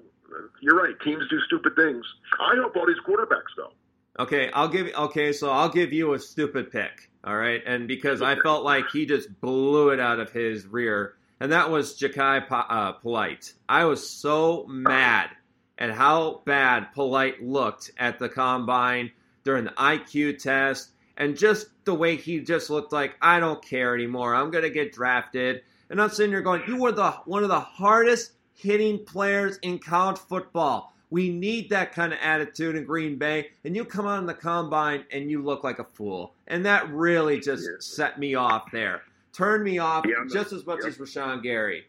you're 0.62 0.78
right. 0.78 0.94
Teams 1.04 1.24
do 1.30 1.40
stupid 1.48 1.76
things. 1.76 2.06
I 2.40 2.56
hope 2.56 2.76
all 2.76 2.86
these 2.86 2.98
quarterbacks, 3.08 3.56
though. 3.56 3.72
Okay, 4.20 4.52
I'll 4.54 4.68
give 4.68 4.88
okay, 4.94 5.32
so 5.32 5.50
I'll 5.50 5.70
give 5.70 5.94
you 5.94 6.14
a 6.14 6.20
stupid 6.20 6.72
pick. 6.72 7.10
All 7.24 7.38
right, 7.38 7.62
and 7.66 7.88
because 7.88 8.22
I 8.22 8.36
felt 8.36 8.66
like 8.66 8.90
he 8.92 9.06
just 9.06 9.40
blew 9.40 9.90
it 9.90 10.00
out 10.00 10.20
of 10.20 10.32
his 10.32 10.66
rear 10.66 11.16
and 11.40 11.52
that 11.52 11.70
was 11.70 11.98
Jachai 11.98 12.46
uh, 12.50 12.94
Polite. 12.94 13.54
I 13.68 13.86
was 13.86 14.08
so 14.08 14.66
mad 14.68 15.30
at 15.78 15.92
how 15.92 16.42
bad 16.46 16.94
Polite 16.94 17.42
looked 17.42 17.92
at 17.98 18.20
the 18.20 18.28
combine 18.28 19.12
during 19.46 19.64
the 19.64 19.72
IQ 19.72 20.40
test 20.40 20.92
and 21.20 21.38
just 21.38 21.68
the 21.86 21.94
way 21.94 22.16
he 22.16 22.40
just 22.40 22.72
looked 22.72 22.92
like, 22.92 23.16
I 23.22 23.40
don't 23.40 23.62
care 23.62 23.94
anymore. 23.94 24.34
I'm 24.34 24.50
going 24.50 24.64
to 24.64 24.72
get 24.72 24.92
drafted. 24.92 25.62
And 25.92 26.02
I'm 26.02 26.10
sitting 26.10 26.32
here 26.32 26.42
going, 26.42 26.64
you 26.68 26.78
were 26.78 26.92
the 26.92 27.12
one 27.26 27.44
of 27.44 27.50
the 27.50 27.60
hardest 27.60 28.32
hitting 28.56 29.06
players 29.06 29.60
in 29.62 29.78
college 29.78 30.18
football. 30.18 30.94
We 31.12 31.30
need 31.30 31.70
that 31.70 31.92
kind 31.92 32.14
of 32.14 32.20
attitude 32.22 32.76
in 32.76 32.86
Green 32.86 33.18
Bay. 33.18 33.50
And 33.64 33.76
you 33.76 33.86
come 33.86 34.08
out 34.08 34.20
in 34.20 34.26
the 34.26 34.34
combine 34.34 35.06
and 35.12 35.30
you 35.30 35.44
look 35.44 35.64
like 35.64 35.80
a 35.80 35.84
fool. 35.84 36.34
And 36.48 36.66
that 36.66 36.90
really 36.90 37.40
just 37.40 37.84
set 37.84 38.20
me 38.20 38.34
off 38.34 38.72
there 38.72 39.02
turned 39.40 39.64
me 39.64 39.78
off 39.78 40.06
yeah, 40.06 40.26
just 40.32 40.52
as 40.54 40.66
much 40.66 40.80
yeah. 40.82 40.90
as 40.90 40.98
Rashan 40.98 41.42
Gary. 41.42 41.86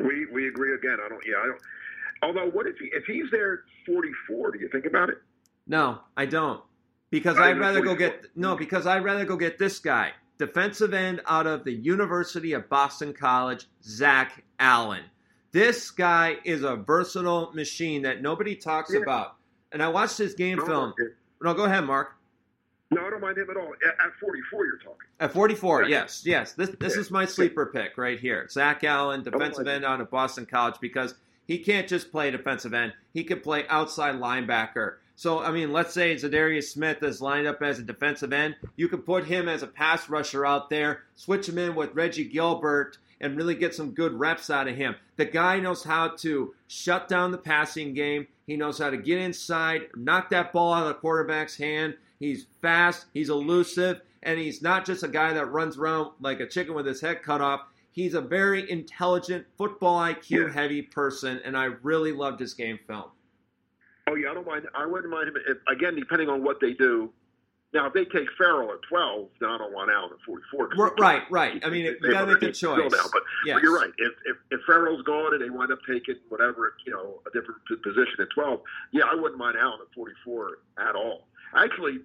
We 0.00 0.26
we 0.32 0.48
agree 0.48 0.74
again. 0.74 0.98
I 1.04 1.08
don't. 1.08 1.22
Yeah, 1.26 1.36
I 1.42 1.46
don't. 1.46 1.60
Although, 2.22 2.50
what 2.50 2.66
if 2.66 2.78
he 2.78 2.86
if 2.92 3.04
he's 3.04 3.30
there 3.30 3.64
44? 3.86 4.52
Do 4.52 4.60
you 4.60 4.68
think 4.68 4.86
about 4.86 5.08
it? 5.08 5.18
No, 5.66 5.98
I 6.16 6.26
don't. 6.26 6.62
Because 7.10 7.38
I'd 7.38 7.58
rather 7.58 7.80
go 7.80 7.94
get 7.94 8.26
no. 8.36 8.54
Mm. 8.54 8.58
Because 8.58 8.86
I'd 8.86 9.04
rather 9.04 9.24
go 9.24 9.36
get 9.36 9.58
this 9.58 9.78
guy, 9.78 10.12
defensive 10.38 10.92
end 10.92 11.22
out 11.26 11.46
of 11.46 11.64
the 11.64 11.72
University 11.72 12.52
of 12.52 12.68
Boston 12.68 13.12
College, 13.12 13.66
Zach 13.82 14.44
Allen. 14.58 15.04
This 15.50 15.90
guy 15.90 16.36
is 16.44 16.62
a 16.62 16.76
versatile 16.76 17.52
machine 17.54 18.02
that 18.02 18.20
nobody 18.20 18.54
talks 18.54 18.92
yeah. 18.92 19.00
about. 19.00 19.36
And 19.72 19.82
I 19.82 19.88
watched 19.88 20.18
his 20.18 20.34
game 20.34 20.58
no, 20.58 20.66
film. 20.66 20.94
No, 21.42 21.54
go 21.54 21.64
ahead, 21.64 21.84
Mark. 21.84 22.14
No, 22.90 23.06
I 23.06 23.10
don't 23.10 23.20
mind 23.20 23.36
him 23.36 23.50
at 23.50 23.56
all. 23.56 23.72
At, 23.86 24.06
at 24.06 24.14
44, 24.18 24.66
you're 24.66 24.78
talking. 24.78 24.96
At 25.20 25.32
44, 25.32 25.80
right. 25.80 25.90
yes, 25.90 26.22
yes. 26.24 26.52
This 26.52 26.70
this 26.80 26.94
yeah. 26.94 27.00
is 27.00 27.10
my 27.10 27.26
sleeper 27.26 27.66
pick 27.66 27.98
right 27.98 28.18
here. 28.18 28.48
Zach 28.50 28.82
Allen, 28.84 29.22
defensive 29.22 29.66
end 29.66 29.84
out 29.84 30.00
of 30.00 30.10
Boston 30.10 30.46
College, 30.46 30.76
because 30.80 31.14
he 31.46 31.58
can't 31.58 31.86
just 31.86 32.10
play 32.10 32.30
defensive 32.30 32.72
end. 32.72 32.94
He 33.12 33.24
could 33.24 33.42
play 33.42 33.66
outside 33.68 34.14
linebacker. 34.14 34.96
So, 35.18 35.40
I 35.40 35.50
mean, 35.50 35.72
let's 35.72 35.92
say 35.92 36.14
Za'Darius 36.14 36.70
Smith 36.70 37.02
is 37.02 37.20
lined 37.20 37.48
up 37.48 37.60
as 37.60 37.80
a 37.80 37.82
defensive 37.82 38.32
end. 38.32 38.54
You 38.76 38.86
could 38.86 39.04
put 39.04 39.24
him 39.24 39.48
as 39.48 39.64
a 39.64 39.66
pass 39.66 40.08
rusher 40.08 40.46
out 40.46 40.70
there, 40.70 41.02
switch 41.16 41.48
him 41.48 41.58
in 41.58 41.74
with 41.74 41.96
Reggie 41.96 42.22
Gilbert, 42.22 42.98
and 43.20 43.36
really 43.36 43.56
get 43.56 43.74
some 43.74 43.90
good 43.90 44.12
reps 44.12 44.48
out 44.48 44.68
of 44.68 44.76
him. 44.76 44.94
The 45.16 45.24
guy 45.24 45.58
knows 45.58 45.82
how 45.82 46.10
to 46.18 46.54
shut 46.68 47.08
down 47.08 47.32
the 47.32 47.38
passing 47.38 47.94
game. 47.94 48.28
He 48.46 48.56
knows 48.56 48.78
how 48.78 48.90
to 48.90 48.96
get 48.96 49.18
inside, 49.18 49.88
knock 49.96 50.30
that 50.30 50.52
ball 50.52 50.72
out 50.72 50.82
of 50.82 50.88
the 50.88 50.94
quarterback's 50.94 51.56
hand, 51.56 51.96
He's 52.20 52.46
fast, 52.62 53.06
he's 53.14 53.28
elusive, 53.28 54.00
and 54.22 54.38
he's 54.38 54.62
not 54.62 54.84
just 54.84 55.02
a 55.02 55.08
guy 55.08 55.32
that 55.32 55.46
runs 55.46 55.78
around 55.78 56.12
like 56.20 56.40
a 56.40 56.46
chicken 56.46 56.74
with 56.74 56.86
his 56.86 57.00
head 57.00 57.22
cut 57.22 57.40
off. 57.40 57.62
He's 57.90 58.14
a 58.14 58.20
very 58.20 58.70
intelligent, 58.70 59.46
football 59.56 60.00
IQ 60.00 60.52
heavy 60.52 60.82
person, 60.82 61.40
and 61.44 61.56
I 61.56 61.64
really 61.64 62.12
loved 62.12 62.40
his 62.40 62.54
game 62.54 62.78
film. 62.86 63.10
Oh 64.08 64.14
yeah, 64.14 64.30
I 64.30 64.34
don't 64.34 64.46
mind. 64.46 64.66
I 64.74 64.86
wouldn't 64.86 65.12
mind 65.12 65.28
him 65.28 65.36
if, 65.46 65.58
again, 65.70 65.96
depending 65.96 66.28
on 66.28 66.42
what 66.42 66.60
they 66.60 66.72
do. 66.72 67.12
Now, 67.74 67.86
if 67.86 67.92
they 67.92 68.06
take 68.06 68.28
Ferrell 68.38 68.72
at 68.72 68.78
twelve, 68.88 69.28
then 69.40 69.50
I 69.50 69.58
don't 69.58 69.74
want 69.74 69.90
Allen 69.90 70.10
at 70.12 70.24
forty-four. 70.24 70.70
Right, 70.98 71.22
right. 71.30 71.62
I 71.62 71.68
mean, 71.68 71.84
you 71.84 72.10
got 72.10 72.24
to 72.24 72.32
make 72.32 72.42
a 72.42 72.50
choice. 72.50 72.90
Now, 72.90 73.04
but, 73.12 73.22
yes. 73.44 73.56
but, 73.56 73.62
you're 73.62 73.76
right. 73.76 73.90
If, 73.98 74.12
if 74.24 74.36
if 74.50 74.60
Ferrell's 74.66 75.02
gone 75.02 75.34
and 75.34 75.42
they 75.42 75.50
wind 75.50 75.70
up 75.70 75.78
taking 75.86 76.14
whatever, 76.30 76.72
you 76.86 76.92
know, 76.92 77.20
a 77.26 77.30
different 77.30 77.60
position 77.82 78.20
at 78.20 78.28
twelve, 78.34 78.62
yeah, 78.92 79.02
I 79.04 79.14
wouldn't 79.14 79.38
mind 79.38 79.58
Allen 79.60 79.80
at 79.82 79.94
forty-four 79.94 80.60
at 80.78 80.96
all. 80.96 81.28
Actually, 81.54 81.98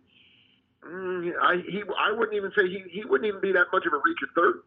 mm, 0.86 1.32
I 1.42 1.64
he 1.66 1.82
I 1.98 2.12
wouldn't 2.12 2.36
even 2.36 2.52
say 2.58 2.68
he 2.68 2.84
he 2.92 3.06
wouldn't 3.06 3.26
even 3.26 3.40
be 3.40 3.54
that 3.54 3.68
much 3.72 3.86
of 3.86 3.94
a 3.94 4.02
reach 4.04 4.18
at 4.22 4.36
third. 4.36 4.64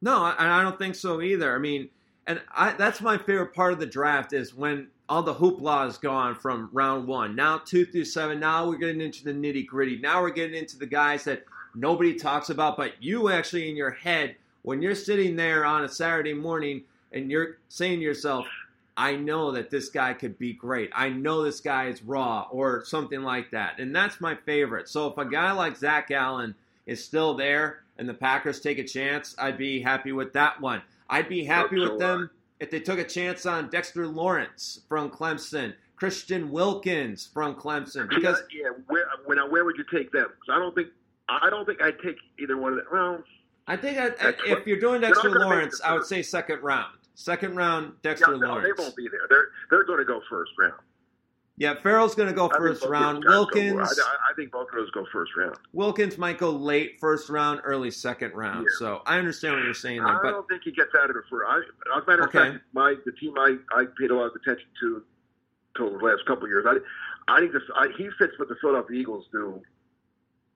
No, 0.00 0.24
and 0.24 0.48
I 0.48 0.62
don't 0.62 0.78
think 0.78 0.94
so 0.94 1.20
either. 1.20 1.54
I 1.54 1.58
mean, 1.58 1.90
and 2.26 2.40
I, 2.50 2.72
that's 2.72 3.02
my 3.02 3.18
favorite 3.18 3.52
part 3.52 3.74
of 3.74 3.80
the 3.80 3.86
draft 3.86 4.32
is 4.32 4.54
when 4.54 4.88
all 5.08 5.22
the 5.22 5.34
hoopla 5.34 5.88
is 5.88 5.98
gone 5.98 6.34
from 6.34 6.70
round 6.72 7.06
one. 7.06 7.34
Now 7.36 7.58
two 7.58 7.84
through 7.84 8.04
seven. 8.04 8.40
Now 8.40 8.66
we're 8.66 8.76
getting 8.76 9.00
into 9.00 9.24
the 9.24 9.32
nitty 9.32 9.66
gritty. 9.66 9.98
Now 9.98 10.22
we're 10.22 10.30
getting 10.30 10.56
into 10.56 10.78
the 10.78 10.86
guys 10.86 11.24
that 11.24 11.44
nobody 11.74 12.14
talks 12.14 12.50
about, 12.50 12.76
but 12.76 13.02
you 13.02 13.30
actually 13.30 13.68
in 13.68 13.76
your 13.76 13.90
head 13.90 14.36
when 14.62 14.80
you're 14.80 14.94
sitting 14.94 15.36
there 15.36 15.64
on 15.64 15.84
a 15.84 15.88
Saturday 15.88 16.34
morning 16.34 16.82
and 17.12 17.30
you're 17.30 17.58
saying 17.68 17.98
to 17.98 18.04
yourself, 18.04 18.46
I 18.96 19.16
know 19.16 19.52
that 19.52 19.70
this 19.70 19.88
guy 19.88 20.14
could 20.14 20.38
be 20.38 20.52
great. 20.52 20.90
I 20.94 21.08
know 21.08 21.42
this 21.42 21.60
guy 21.60 21.88
is 21.88 22.02
raw 22.02 22.46
or 22.50 22.84
something 22.84 23.22
like 23.22 23.50
that. 23.50 23.80
And 23.80 23.94
that's 23.94 24.20
my 24.20 24.34
favorite. 24.34 24.88
So 24.88 25.08
if 25.08 25.18
a 25.18 25.24
guy 25.24 25.52
like 25.52 25.76
Zach 25.76 26.10
Allen 26.10 26.54
is 26.86 27.04
still 27.04 27.34
there 27.34 27.80
and 27.98 28.08
the 28.08 28.14
Packers 28.14 28.60
take 28.60 28.78
a 28.78 28.84
chance, 28.84 29.34
I'd 29.38 29.58
be 29.58 29.80
happy 29.80 30.12
with 30.12 30.34
that 30.34 30.60
one. 30.60 30.82
I'd 31.08 31.28
be 31.28 31.44
happy 31.44 31.78
with 31.78 31.98
them 31.98 32.30
if 32.62 32.70
they 32.70 32.78
took 32.78 33.00
a 33.00 33.04
chance 33.04 33.44
on 33.44 33.68
Dexter 33.70 34.06
Lawrence 34.06 34.82
from 34.88 35.10
Clemson, 35.10 35.74
Christian 35.96 36.48
Wilkins 36.48 37.28
from 37.34 37.56
Clemson. 37.56 38.08
Because 38.08 38.40
yeah, 38.54 38.70
where 38.86 39.04
when 39.26 39.38
where 39.50 39.64
would 39.64 39.76
you 39.76 39.84
take 39.92 40.12
them? 40.12 40.26
Because 40.28 40.56
I 40.56 40.58
don't 40.60 40.72
think 40.72 40.88
I 41.28 41.50
don't 41.50 41.66
think 41.66 41.82
I'd 41.82 41.98
take 41.98 42.16
either 42.38 42.56
one 42.56 42.74
of 42.74 42.78
them. 42.78 42.86
Well, 42.92 43.24
I 43.66 43.76
think 43.76 43.98
I, 43.98 44.34
if 44.46 44.64
you're 44.64 44.78
doing 44.78 45.00
Dexter 45.00 45.30
Lawrence, 45.30 45.80
I 45.84 45.92
would 45.92 46.06
say 46.06 46.22
second 46.22 46.62
round. 46.62 46.94
Second 47.16 47.56
round, 47.56 47.94
Dexter 48.02 48.32
yeah, 48.32 48.38
no, 48.38 48.46
Lawrence. 48.46 48.68
They 48.76 48.82
won't 48.82 48.94
be 48.94 49.08
there. 49.08 49.22
They're 49.28 49.48
they're 49.68 49.84
going 49.84 49.98
to 49.98 50.04
go 50.04 50.20
first 50.30 50.52
round. 50.56 50.80
Yeah, 51.58 51.74
Ferrell's 51.74 52.14
going 52.14 52.28
to 52.28 52.34
go 52.34 52.48
first 52.48 52.84
round. 52.84 53.24
Wilkins, 53.26 53.74
go, 53.74 53.82
I, 54.02 54.30
I, 54.30 54.34
think 54.34 54.50
both 54.52 54.68
of 54.68 54.74
those 54.74 54.90
go 54.90 55.04
first 55.12 55.36
round. 55.36 55.56
Wilkins 55.74 56.16
might 56.16 56.38
go 56.38 56.50
late 56.50 56.98
first 56.98 57.28
round, 57.28 57.60
early 57.62 57.90
second 57.90 58.32
round. 58.32 58.66
Yeah. 58.70 58.78
So 58.78 59.02
I 59.04 59.18
understand 59.18 59.56
what 59.56 59.64
you're 59.64 59.74
saying 59.74 59.98
there. 59.98 60.08
I 60.08 60.22
but, 60.22 60.30
don't 60.30 60.48
think 60.48 60.62
he 60.64 60.72
gets 60.72 60.90
out 60.98 61.10
of 61.10 61.16
it 61.16 61.24
for. 61.28 61.46
I, 61.46 61.58
as 61.58 62.02
a 62.02 62.10
matter 62.10 62.22
of 62.22 62.28
okay. 62.28 62.52
fact, 62.52 62.64
my 62.72 62.94
the 63.04 63.12
team 63.12 63.34
I, 63.38 63.56
I 63.76 63.84
paid 64.00 64.10
a 64.10 64.14
lot 64.14 64.26
of 64.26 64.32
attention 64.34 64.66
to 64.80 65.02
until 65.76 65.98
the 65.98 66.04
last 66.04 66.24
couple 66.26 66.44
of 66.44 66.50
years. 66.50 66.64
I 66.66 66.78
I 67.28 67.40
think 67.40 67.52
this, 67.52 67.62
I, 67.76 67.88
he 67.96 68.08
fits 68.18 68.38
what 68.38 68.48
the 68.48 68.56
Philadelphia 68.60 68.98
Eagles 68.98 69.26
do 69.30 69.60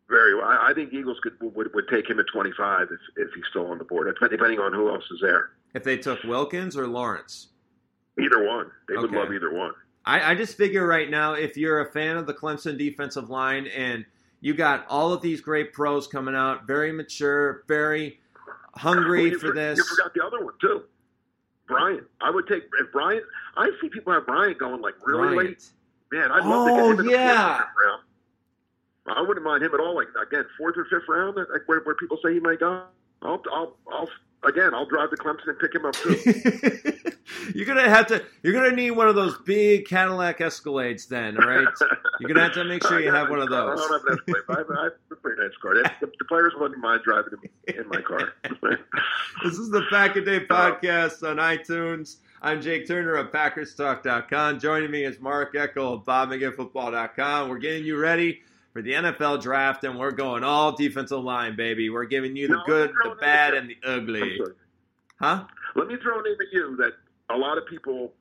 very 0.09 0.35
well. 0.35 0.47
I, 0.47 0.71
I 0.71 0.75
think 0.75 0.93
Eagles 0.93 1.19
could 1.23 1.35
would, 1.41 1.75
would 1.75 1.89
take 1.89 2.09
him 2.09 2.19
at 2.19 2.27
25 2.33 2.89
if 2.91 3.01
if 3.17 3.35
he's 3.35 3.45
still 3.51 3.67
on 3.67 3.79
the 3.79 3.85
board, 3.85 4.13
depending 4.21 4.61
on 4.61 4.73
who 4.73 4.89
else 4.89 5.05
is 5.11 5.21
there. 5.21 5.51
If 5.75 5.85
they 5.85 5.99
took 5.99 6.23
Wilkins 6.25 6.77
or 6.77 6.87
Lawrence, 6.87 7.49
either 8.19 8.45
one, 8.47 8.71
they 8.89 8.97
would 8.97 9.13
love 9.13 9.33
either 9.33 9.53
one. 9.53 9.73
I, 10.07 10.33
I 10.33 10.35
just 10.37 10.57
figure 10.57 10.87
right 10.87 11.11
now, 11.11 11.35
if 11.35 11.57
you're 11.57 11.81
a 11.81 11.91
fan 11.91 12.17
of 12.17 12.27
the 12.27 12.35
Clemson 12.35 12.79
defensive 12.79 13.29
line 13.29 13.67
and 13.67 14.07
you 14.41 14.55
got 14.55 14.87
all 14.89 15.13
of 15.13 15.21
these 15.21 15.41
great 15.41 15.73
pros 15.73 16.07
coming 16.07 16.35
out, 16.35 16.67
very 16.67 16.93
mature, 16.93 17.65
very 17.67 18.21
hungry 18.75 19.31
well, 19.31 19.41
for 19.41 19.53
this. 19.53 19.79
You 19.79 19.85
forgot 19.85 20.15
the 20.15 20.25
other 20.25 20.45
one 20.45 20.55
too, 20.61 20.85
Bryant. 21.67 22.05
I 22.21 22.31
would 22.31 22.47
take 22.47 22.65
if 22.81 22.93
Bryant. 22.93 23.25
I 23.57 23.71
see 23.81 23.89
people 23.89 24.13
have 24.13 24.27
Bryant 24.27 24.59
going 24.59 24.81
like 24.81 24.95
really 25.05 25.35
Bryant. 25.35 25.49
late. 25.51 25.71
Man, 26.13 26.31
I'd 26.31 26.45
love 26.47 26.69
oh, 26.69 26.69
to 26.69 26.73
get 26.73 26.81
oh, 26.81 26.91
him 26.91 27.01
in 27.01 27.09
yeah. 27.09 27.43
the 27.43 27.59
fourth 27.59 27.69
round. 27.85 28.03
I 29.09 29.23
wouldn't 29.23 29.45
mind 29.45 29.63
him 29.65 29.75
at 29.75 29.81
all. 29.81 29.97
Like 29.97 30.09
again, 30.21 30.45
fourth 30.57 30.77
or 30.77 30.85
fifth 30.85 31.09
round, 31.09 31.37
like 31.37 31.67
where, 31.67 31.81
where 31.81 31.97
people 31.97 32.19
say 32.25 32.33
he 32.35 32.41
might 32.41 32.61
go. 32.61 32.85
I'll, 33.23 33.43
I'll, 33.53 33.77
I'll 33.91 34.09
again, 34.45 34.75
I'll 34.75 34.87
drive 34.87 35.11
to 35.11 35.17
Clemson 35.17 35.49
and 35.49 35.59
pick 35.59 35.75
him 35.75 35.85
up 35.85 35.95
too. 35.95 37.13
you're 37.55 37.67
gonna 37.67 37.89
have 37.89 38.07
to. 38.09 38.25
You're 38.43 38.53
gonna 38.53 38.75
need 38.75 38.93
one 38.93 39.09
of 39.09 39.15
those 39.15 39.39
big 39.39 39.87
Cadillac 39.87 40.39
Escalades, 40.39 41.09
then. 41.09 41.41
All 41.41 41.49
right. 41.49 41.67
You're 42.21 42.29
gonna 42.29 42.43
have 42.43 42.55
to 42.55 42.65
make 42.65 42.87
sure 42.87 43.01
you 43.03 43.13
have 43.13 43.31
one 43.31 43.41
of 43.41 43.49
those. 43.49 43.81
I 43.81 43.89
don't 43.89 43.93
have 43.93 44.13
an 44.13 44.19
Escalade. 44.29 44.45
I 44.49 44.59
have, 44.59 44.71
I 44.71 44.85
have 44.85 44.93
a 45.11 45.15
pretty 45.17 45.43
nice 45.43 45.57
car. 45.61 45.75
The, 45.75 46.13
the 46.19 46.25
players 46.27 46.55
wouldn't 46.59 46.81
mind 46.81 47.03
driving 47.05 47.39
in 47.69 47.89
my 47.89 48.01
car. 48.01 48.35
this 49.45 49.59
is 49.59 49.71
the 49.71 49.83
Pack 49.91 50.17
a 50.17 50.21
Day 50.21 50.41
podcast 50.41 51.29
on 51.29 51.37
iTunes. 51.37 52.17
I'm 52.43 52.61
Jake 52.61 52.87
Turner 52.87 53.15
of 53.15 53.33
PackersTalk.com. 53.33 54.61
Joining 54.61 54.91
me 54.91 55.05
is 55.05 55.19
Mark 55.21 55.55
Eckel 55.55 55.95
of 55.95 56.05
BobMcGinnfootball.com. 56.05 57.49
We're 57.49 57.59
getting 57.59 57.85
you 57.85 57.97
ready 57.99 58.43
for 58.77 58.83
the 58.83 58.93
NFL 58.93 59.41
draft, 59.41 59.85
and 59.85 59.99
we're 59.99 60.11
going 60.11 60.45
all 60.45 60.71
defensive 60.71 61.25
line, 61.25 61.57
baby. 61.57 61.89
We're 61.89 62.05
giving 62.05 62.37
you 62.37 62.47
the 62.47 62.61
good, 62.67 62.93
the 63.05 63.15
bad, 63.19 63.55
and 63.55 63.71
the 63.71 63.77
ugly. 63.83 64.39
Huh? 65.19 65.45
Let 65.75 65.89
me 65.89 65.97
throw 65.97 66.21
a 66.21 66.23
name 66.23 66.37
at 66.39 66.53
you 66.53 66.77
that 66.77 66.93
a 67.31 67.39
lot 67.39 67.57
of 67.57 67.67
people. 67.67 68.13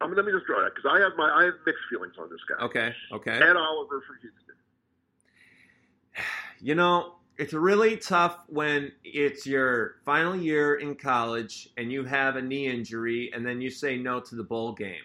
I 0.00 0.06
mean, 0.06 0.14
let 0.14 0.26
me 0.26 0.30
just 0.30 0.46
throw 0.46 0.62
that 0.62 0.76
because 0.76 0.88
I 0.88 1.00
have 1.00 1.14
my 1.16 1.28
I 1.28 1.46
have 1.46 1.54
mixed 1.66 1.82
feelings 1.90 2.14
on 2.20 2.30
this 2.30 2.38
guy. 2.48 2.64
Okay. 2.66 2.94
Okay. 3.10 3.32
Ed 3.32 3.56
Oliver 3.56 4.00
for 4.06 4.16
Houston. 4.22 4.54
You 6.60 6.76
know, 6.76 7.16
it's 7.36 7.52
really 7.52 7.96
tough 7.96 8.44
when 8.46 8.92
it's 9.02 9.44
your 9.44 9.96
final 10.04 10.36
year 10.36 10.76
in 10.76 10.94
college 10.94 11.70
and 11.76 11.90
you 11.90 12.04
have 12.04 12.36
a 12.36 12.42
knee 12.42 12.68
injury, 12.68 13.32
and 13.34 13.44
then 13.44 13.60
you 13.60 13.70
say 13.70 13.96
no 13.96 14.20
to 14.20 14.36
the 14.36 14.44
bowl 14.44 14.72
game. 14.72 15.02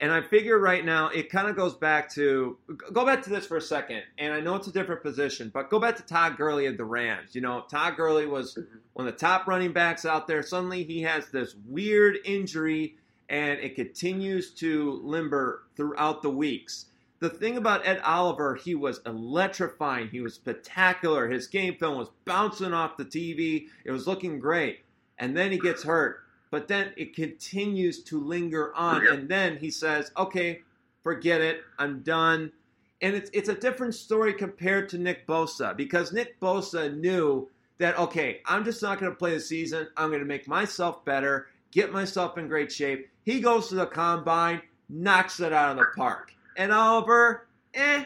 And 0.00 0.12
I 0.12 0.22
figure 0.22 0.58
right 0.58 0.84
now 0.84 1.08
it 1.08 1.28
kind 1.28 1.48
of 1.48 1.56
goes 1.56 1.74
back 1.74 2.12
to 2.14 2.56
go 2.92 3.04
back 3.04 3.22
to 3.24 3.30
this 3.30 3.46
for 3.46 3.56
a 3.56 3.60
second. 3.60 4.02
And 4.16 4.32
I 4.32 4.40
know 4.40 4.54
it's 4.54 4.68
a 4.68 4.72
different 4.72 5.02
position, 5.02 5.50
but 5.52 5.70
go 5.70 5.80
back 5.80 5.96
to 5.96 6.04
Todd 6.04 6.36
Gurley 6.36 6.66
of 6.66 6.76
the 6.76 6.84
Rams. 6.84 7.34
You 7.34 7.40
know, 7.40 7.64
Todd 7.68 7.96
Gurley 7.96 8.26
was 8.26 8.54
mm-hmm. 8.54 8.78
one 8.92 9.08
of 9.08 9.12
the 9.12 9.18
top 9.18 9.48
running 9.48 9.72
backs 9.72 10.04
out 10.04 10.28
there. 10.28 10.42
Suddenly 10.42 10.84
he 10.84 11.02
has 11.02 11.28
this 11.30 11.56
weird 11.66 12.18
injury 12.24 12.96
and 13.28 13.58
it 13.58 13.74
continues 13.74 14.52
to 14.54 15.00
limber 15.02 15.64
throughout 15.76 16.22
the 16.22 16.30
weeks. 16.30 16.86
The 17.20 17.28
thing 17.28 17.56
about 17.56 17.84
Ed 17.84 18.00
Oliver, 18.04 18.54
he 18.54 18.76
was 18.76 19.00
electrifying. 19.04 20.08
He 20.08 20.20
was 20.20 20.34
spectacular. 20.34 21.28
His 21.28 21.48
game 21.48 21.74
film 21.74 21.98
was 21.98 22.10
bouncing 22.24 22.72
off 22.72 22.96
the 22.96 23.04
TV. 23.04 23.66
It 23.84 23.90
was 23.90 24.06
looking 24.06 24.38
great. 24.38 24.84
And 25.18 25.36
then 25.36 25.50
he 25.50 25.58
gets 25.58 25.82
hurt 25.82 26.20
but 26.50 26.68
then 26.68 26.92
it 26.96 27.14
continues 27.14 28.02
to 28.04 28.20
linger 28.20 28.74
on. 28.74 29.06
And 29.06 29.28
then 29.28 29.56
he 29.58 29.70
says, 29.70 30.10
okay, 30.16 30.62
forget 31.02 31.40
it. 31.40 31.62
I'm 31.78 32.00
done. 32.00 32.52
And 33.00 33.14
it's, 33.14 33.30
it's 33.32 33.48
a 33.48 33.54
different 33.54 33.94
story 33.94 34.32
compared 34.34 34.88
to 34.90 34.98
Nick 34.98 35.26
Bosa 35.26 35.76
because 35.76 36.12
Nick 36.12 36.40
Bosa 36.40 36.96
knew 36.96 37.48
that, 37.78 37.98
okay, 37.98 38.40
I'm 38.44 38.64
just 38.64 38.82
not 38.82 38.98
going 38.98 39.12
to 39.12 39.16
play 39.16 39.34
the 39.34 39.40
season. 39.40 39.88
I'm 39.96 40.08
going 40.08 40.20
to 40.20 40.26
make 40.26 40.48
myself 40.48 41.04
better, 41.04 41.48
get 41.70 41.92
myself 41.92 42.36
in 42.38 42.48
great 42.48 42.72
shape. 42.72 43.08
He 43.22 43.40
goes 43.40 43.68
to 43.68 43.76
the 43.76 43.86
combine, 43.86 44.62
knocks 44.88 45.40
it 45.40 45.52
out 45.52 45.72
of 45.72 45.76
the 45.76 45.86
park. 45.96 46.32
And 46.56 46.72
Oliver, 46.72 47.46
eh, 47.74 48.04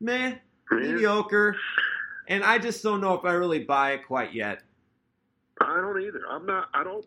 meh, 0.00 0.34
mediocre. 0.70 1.56
And 2.28 2.44
I 2.44 2.58
just 2.58 2.82
don't 2.82 3.00
know 3.00 3.14
if 3.14 3.24
I 3.24 3.32
really 3.32 3.64
buy 3.64 3.92
it 3.92 4.06
quite 4.06 4.34
yet. 4.34 4.62
I 5.60 5.80
don't 5.80 6.02
either. 6.02 6.22
I'm 6.28 6.44
not, 6.44 6.68
I 6.74 6.84
don't. 6.84 7.06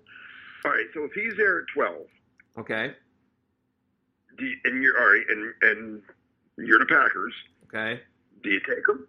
All 0.66 0.72
right, 0.72 0.86
so 0.94 1.04
if 1.04 1.14
he's 1.14 1.36
there 1.38 1.60
at 1.60 1.66
twelve, 1.74 2.06
okay, 2.58 2.94
you, 4.40 4.56
and 4.66 4.84
you're 4.84 5.00
all 5.00 5.10
right, 5.10 5.26
and 5.30 5.54
and 5.62 6.02
you're 6.58 6.80
the 6.80 6.86
Packers, 6.86 7.34
okay, 7.66 8.02
do 8.44 8.50
you 8.50 8.60
take 8.62 8.88
him? 8.88 9.08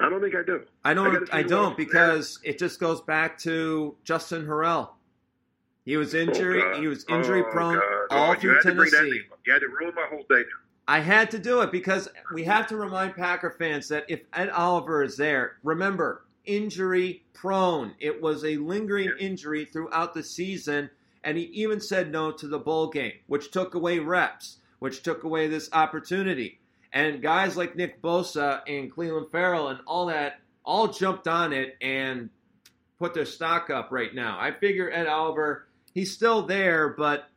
I 0.00 0.08
don't 0.08 0.20
think 0.20 0.34
I 0.34 0.42
do. 0.42 0.62
I 0.84 0.94
don't. 0.94 1.28
I, 1.32 1.38
I 1.38 1.42
don't 1.42 1.76
because 1.76 2.38
it 2.42 2.58
just 2.58 2.80
goes 2.80 3.00
back 3.00 3.38
to 3.40 3.96
Justin 4.04 4.46
Harrell. 4.46 4.90
He 5.84 5.96
was 5.96 6.14
oh, 6.14 6.18
injury. 6.18 6.62
Oh, 6.62 6.80
he 6.80 6.88
was 6.88 7.04
injury 7.08 7.42
oh, 7.46 7.50
prone 7.50 7.74
God. 7.74 8.06
all 8.10 8.32
oh, 8.32 8.34
through 8.34 8.60
Tennessee. 8.62 9.20
You 9.46 9.52
had 9.52 9.60
to 9.60 9.68
ruin 9.68 9.94
my 9.94 10.06
whole 10.10 10.24
day. 10.28 10.42
I 10.86 11.00
had 11.00 11.30
to 11.30 11.38
do 11.38 11.60
it 11.62 11.72
because 11.72 12.08
we 12.32 12.44
have 12.44 12.66
to 12.68 12.76
remind 12.76 13.14
Packer 13.14 13.50
fans 13.58 13.88
that 13.88 14.04
if 14.08 14.20
Ed 14.34 14.50
Oliver 14.50 15.02
is 15.02 15.16
there, 15.16 15.56
remember 15.62 16.23
injury 16.44 17.24
prone. 17.32 17.94
It 17.98 18.20
was 18.20 18.44
a 18.44 18.56
lingering 18.56 19.12
injury 19.18 19.64
throughout 19.64 20.14
the 20.14 20.22
season, 20.22 20.90
and 21.22 21.36
he 21.36 21.44
even 21.44 21.80
said 21.80 22.10
no 22.10 22.32
to 22.32 22.46
the 22.46 22.58
bowl 22.58 22.88
game, 22.88 23.12
which 23.26 23.50
took 23.50 23.74
away 23.74 23.98
reps, 23.98 24.58
which 24.78 25.02
took 25.02 25.24
away 25.24 25.48
this 25.48 25.68
opportunity. 25.72 26.60
And 26.92 27.22
guys 27.22 27.56
like 27.56 27.76
Nick 27.76 28.00
Bosa 28.00 28.60
and 28.66 28.92
Clelin 28.92 29.30
Ferrell 29.30 29.68
and 29.68 29.80
all 29.86 30.06
that 30.06 30.40
all 30.64 30.88
jumped 30.88 31.28
on 31.28 31.52
it 31.52 31.76
and 31.80 32.30
put 32.98 33.14
their 33.14 33.26
stock 33.26 33.68
up 33.70 33.88
right 33.90 34.14
now. 34.14 34.38
I 34.40 34.52
figure 34.52 34.90
Ed 34.90 35.06
Oliver, 35.06 35.68
he's 35.92 36.12
still 36.12 36.42
there, 36.42 36.88
but 36.88 37.28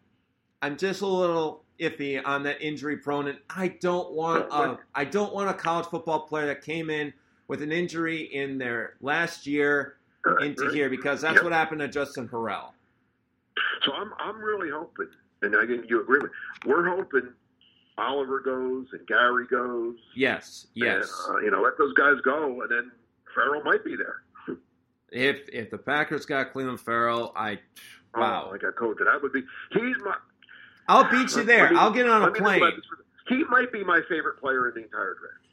I'm 0.61 0.77
just 0.77 1.01
a 1.01 1.07
little 1.07 1.63
iffy 1.79 2.21
on 2.23 2.43
that 2.43 2.61
injury 2.61 2.97
prone, 2.97 3.27
and 3.27 3.39
I 3.49 3.69
don't 3.69 4.11
want 4.13 4.47
a 4.51 4.77
I 4.95 5.05
don't 5.05 5.33
want 5.33 5.49
a 5.49 5.53
college 5.53 5.87
football 5.87 6.21
player 6.21 6.47
that 6.47 6.63
came 6.63 6.89
in 6.89 7.13
with 7.47 7.61
an 7.61 7.71
injury 7.71 8.23
in 8.23 8.57
their 8.57 8.95
last 9.01 9.47
year 9.47 9.97
into 10.41 10.69
here 10.69 10.89
because 10.89 11.21
that's 11.21 11.35
yep. 11.35 11.43
what 11.43 11.53
happened 11.53 11.81
to 11.81 11.87
Justin 11.87 12.27
Harrell. 12.27 12.71
So 13.85 13.93
I'm 13.93 14.11
I'm 14.19 14.37
really 14.37 14.69
hoping, 14.69 15.09
and 15.41 15.55
I 15.55 15.65
think 15.65 15.89
you 15.89 16.01
agree 16.01 16.19
with. 16.19 16.31
We're 16.65 16.89
hoping 16.89 17.29
Oliver 17.97 18.39
goes 18.39 18.87
and 18.91 19.07
Gary 19.07 19.47
goes. 19.47 19.95
Yes, 20.15 20.67
yes. 20.73 21.11
And, 21.27 21.37
uh, 21.37 21.39
you 21.39 21.51
know, 21.51 21.61
let 21.61 21.77
those 21.77 21.93
guys 21.93 22.15
go, 22.23 22.61
and 22.61 22.69
then 22.69 22.91
Ferrell 23.33 23.63
might 23.63 23.83
be 23.83 23.95
there. 23.95 24.57
if 25.11 25.47
if 25.51 25.71
the 25.71 25.77
Packers 25.77 26.25
got 26.25 26.53
Clelin 26.53 26.79
Ferrell, 26.79 27.31
I 27.35 27.59
wow, 28.15 28.49
oh, 28.49 28.55
I 28.55 28.57
got 28.57 28.75
code. 28.75 28.97
That 28.99 29.21
would 29.21 29.33
be. 29.33 29.43
He's 29.71 29.97
my. 30.03 30.15
I'll 30.87 31.09
beat 31.09 31.35
you 31.35 31.43
there. 31.43 31.71
Me, 31.71 31.77
I'll 31.77 31.91
get 31.91 32.07
on 32.07 32.23
a 32.23 32.31
plane. 32.31 32.61
He 33.27 33.43
might 33.49 33.73
be 33.73 33.83
my 33.83 34.01
favorite 34.07 34.39
player 34.39 34.69
in 34.69 34.75
the 34.75 34.83
entire 34.83 35.15
draft 35.15 35.46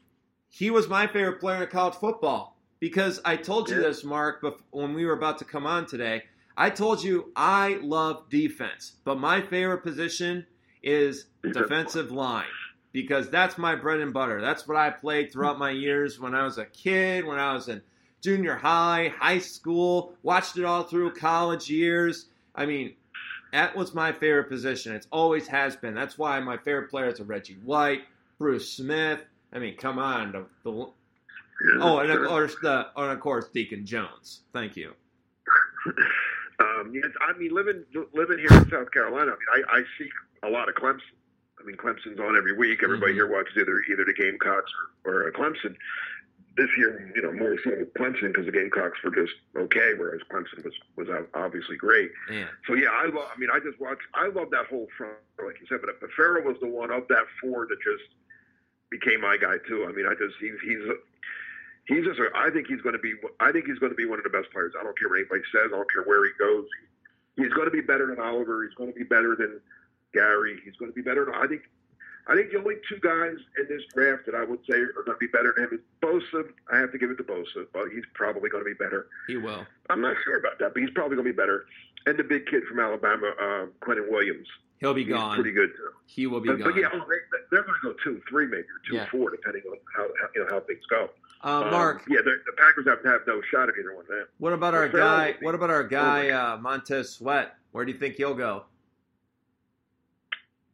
he 0.57 0.69
was 0.69 0.87
my 0.87 1.05
favorite 1.05 1.41
player 1.41 1.63
in 1.63 1.69
college 1.69 1.95
football 1.95 2.55
because 2.79 3.19
I 3.25 3.35
told 3.35 3.69
you 3.69 3.75
yeah. 3.75 3.87
this, 3.89 4.05
Mark, 4.05 4.41
when 4.71 4.93
we 4.93 5.05
were 5.05 5.11
about 5.11 5.37
to 5.39 5.45
come 5.45 5.65
on 5.65 5.85
today. 5.85 6.23
I 6.55 6.69
told 6.69 7.03
you 7.03 7.33
I 7.35 7.77
love 7.81 8.29
defense, 8.29 8.93
but 9.03 9.19
my 9.19 9.41
favorite 9.41 9.79
position 9.79 10.45
is 10.81 11.25
defensive 11.51 12.09
line 12.09 12.45
because 12.93 13.29
that's 13.29 13.57
my 13.57 13.75
bread 13.75 13.99
and 13.99 14.13
butter. 14.13 14.39
That's 14.39 14.65
what 14.65 14.77
I 14.77 14.91
played 14.91 15.33
throughout 15.33 15.59
my 15.59 15.71
years 15.71 16.21
when 16.21 16.33
I 16.33 16.45
was 16.45 16.57
a 16.57 16.63
kid, 16.63 17.25
when 17.25 17.37
I 17.37 17.51
was 17.51 17.67
in 17.67 17.81
junior 18.21 18.55
high, 18.55 19.11
high 19.19 19.39
school, 19.39 20.13
watched 20.23 20.57
it 20.57 20.63
all 20.63 20.83
through 20.83 21.15
college 21.15 21.69
years. 21.69 22.27
I 22.55 22.65
mean, 22.65 22.95
That 23.51 23.75
was 23.75 23.93
my 23.93 24.13
favorite 24.13 24.47
position. 24.47 24.95
It's 24.95 25.07
always 25.11 25.47
has 25.47 25.75
been. 25.75 25.95
That's 25.95 26.17
why 26.17 26.39
my 26.39 26.55
favorite 26.55 26.89
players 26.89 27.19
are 27.19 27.25
Reggie 27.25 27.57
White, 27.65 28.03
Bruce 28.37 28.71
Smith. 28.71 29.19
I 29.55 29.59
mean, 29.59 29.77
come 29.77 29.97
on. 29.97 30.33
The, 30.33 30.45
the, 30.63 30.89
oh, 31.79 31.99
and 31.99 32.11
of 32.11 32.27
course, 32.27 32.55
the, 32.61 32.87
and 32.95 33.11
of 33.11 33.19
course, 33.21 33.47
Deacon 33.53 33.85
Jones. 33.85 34.41
Thank 34.53 34.75
you. 34.75 34.91
Um, 36.57 36.93
yes, 36.93 37.11
I 37.19 37.37
mean, 37.37 37.53
living 37.53 37.83
living 38.13 38.39
here 38.39 38.47
in 38.57 38.69
South 38.69 38.89
Carolina, 38.91 39.33
I 39.33 39.57
mean, 39.57 39.65
I, 39.69 39.79
I 39.79 39.83
see 39.97 40.09
a 40.43 40.49
lot 40.49 40.69
of 40.69 40.75
Clemson. 40.75 41.01
I 41.59 41.65
mean, 41.65 41.75
Clemson's 41.75 42.17
on 42.17 42.37
every 42.37 42.55
week. 42.55 42.79
Everybody 42.81 43.11
Mhm. 43.11 43.15
here 43.15 43.27
watches 43.27 43.57
either 43.57 43.83
either 43.91 44.05
the 44.05 44.13
Gamecocks 44.13 44.71
or, 45.03 45.11
or 45.13 45.27
uh, 45.27 45.31
Clemson. 45.31 45.75
This 46.55 46.69
year, 46.77 47.11
you 47.13 47.21
know, 47.21 47.33
more 47.33 47.57
so 47.61 47.71
Clemson 47.99 48.27
because 48.27 48.45
the 48.45 48.53
Gamecocks 48.53 49.03
were 49.03 49.11
just 49.11 49.33
okay, 49.57 49.95
whereas 49.97 50.21
Clemson 50.31 50.63
was 50.63 50.73
was 50.95 51.09
obviously 51.33 51.75
great. 51.75 52.11
So 52.67 52.73
yeah, 52.73 52.87
I 52.93 53.07
love. 53.07 53.27
I 53.35 53.37
mean, 53.37 53.49
I 53.53 53.59
just 53.59 53.77
watch. 53.81 53.99
I 54.13 54.29
love 54.29 54.49
that 54.51 54.67
whole 54.67 54.87
front, 54.97 55.11
like 55.45 55.59
you 55.59 55.67
said. 55.67 55.81
But 55.83 56.09
Ferrell 56.15 56.45
was 56.45 56.55
the 56.61 56.67
one 56.69 56.89
of 56.89 57.05
that 57.09 57.25
four 57.41 57.67
that 57.67 57.77
just 57.83 58.15
became 58.89 59.21
my 59.21 59.37
guy 59.37 59.57
too. 59.67 59.85
I 59.87 59.91
mean, 59.91 60.05
I 60.05 60.13
just 60.13 60.35
he's 60.39 60.57
he's 60.63 60.83
he's 61.87 62.05
just. 62.05 62.19
I 62.35 62.49
think 62.49 62.67
he's 62.67 62.81
going 62.81 62.93
to 62.93 63.01
be. 63.01 63.13
I 63.39 63.51
think 63.51 63.65
he's 63.65 63.79
going 63.79 63.91
to 63.91 63.97
be 63.97 64.05
one 64.05 64.19
of 64.19 64.23
the 64.23 64.33
best 64.33 64.51
players. 64.51 64.73
I 64.79 64.83
don't 64.83 64.97
care 64.97 65.09
what 65.09 65.19
anybody 65.19 65.43
says. 65.51 65.71
I 65.73 65.77
don't 65.77 65.91
care 65.91 66.03
where 66.03 66.25
he 66.25 66.31
goes. 66.39 66.65
He's 67.37 67.53
going 67.53 67.67
to 67.67 67.75
be 67.75 67.81
better 67.81 68.07
than 68.07 68.19
Oliver. 68.19 68.63
He's 68.63 68.75
going 68.75 68.91
to 68.93 68.97
be 68.97 69.03
better 69.03 69.35
than 69.35 69.59
Gary. 70.13 70.59
He's 70.63 70.75
going 70.77 70.91
to 70.91 70.95
be 70.95 71.01
better. 71.01 71.25
Than, 71.25 71.35
I 71.35 71.47
think. 71.47 71.63
I 72.27 72.33
think 72.33 72.49
the 72.51 72.57
only 72.57 72.81
two 72.89 72.97
guys 73.01 73.37
in 73.59 73.67
this 73.69 73.83
draft 73.93 74.25
that 74.25 74.33
I 74.33 74.43
would 74.43 74.57
say 74.67 74.77
are 74.77 75.03
going 75.05 75.13
to 75.13 75.21
be 75.21 75.27
better 75.27 75.53
than 75.55 75.65
him 75.65 75.77
is 75.77 75.79
Bosa. 76.01 76.49
I 76.73 76.77
have 76.77 76.91
to 76.91 76.97
give 76.97 77.11
it 77.11 77.17
to 77.17 77.23
Bosa, 77.23 77.67
but 77.71 77.89
he's 77.93 78.03
probably 78.15 78.49
going 78.49 78.63
to 78.63 78.67
be 78.67 78.73
better. 78.73 79.05
He 79.27 79.37
will. 79.37 79.63
I'm 79.91 80.01
not 80.01 80.15
sure 80.23 80.39
about 80.39 80.57
that, 80.57 80.73
but 80.73 80.81
he's 80.81 80.89
probably 80.89 81.17
going 81.17 81.27
to 81.27 81.33
be 81.33 81.37
better. 81.37 81.65
And 82.07 82.17
the 82.17 82.23
big 82.23 82.47
kid 82.47 82.63
from 82.63 82.79
Alabama, 82.79 83.29
uh, 83.39 83.65
Quinnen 83.85 84.09
Williams, 84.09 84.47
He'll 84.79 84.93
be 84.93 85.03
he's 85.03 85.13
gone. 85.13 85.35
pretty 85.35 85.51
good 85.51 85.69
too. 85.75 85.89
He 86.05 86.27
will 86.27 86.41
be 86.41 86.49
But, 86.49 86.59
gone. 86.59 86.71
but 86.71 86.79
yeah, 86.79 86.89
they, 86.91 87.37
they're 87.51 87.63
going 87.63 87.75
to 87.81 87.93
go 87.93 87.95
two, 88.03 88.21
three, 88.29 88.45
maybe 88.45 88.63
or 88.63 88.81
two, 88.87 88.95
Yeah. 88.95 89.09
four, 89.09 89.29
depending 89.31 89.63
on 89.69 89.77
how, 89.95 90.03
how 90.03 90.27
you 90.35 90.41
know 90.43 90.47
how 90.49 90.59
things 90.61 90.81
go. 90.89 91.09
uh, 91.43 91.61
Um, 91.63 91.71
Mark, 91.71 92.03
yeah, 92.09 92.19
the, 92.23 92.37
Packers 92.57 92.85
have, 92.87 93.01
to 93.03 93.07
have 93.09 93.21
no 93.25 93.41
shot 93.51 93.69
at 93.69 93.75
either 93.79 93.95
one 93.95 94.03
of 94.03 94.09
them. 94.09 94.25
what 94.37 94.51
about 94.53 94.73
our 94.73 94.89
guy? 94.89 95.31
be- 95.33 95.45
What 95.45 95.55
about 95.55 95.69
our 95.69 95.83
guy, 95.83 96.29
uh, 96.29 96.57
Montez 96.57 97.09
Sweat? 97.13 97.55
Where 97.71 97.85
do 97.85 97.91
you 97.91 97.97
think 97.97 98.15
he'll 98.15 98.35
go? 98.35 98.65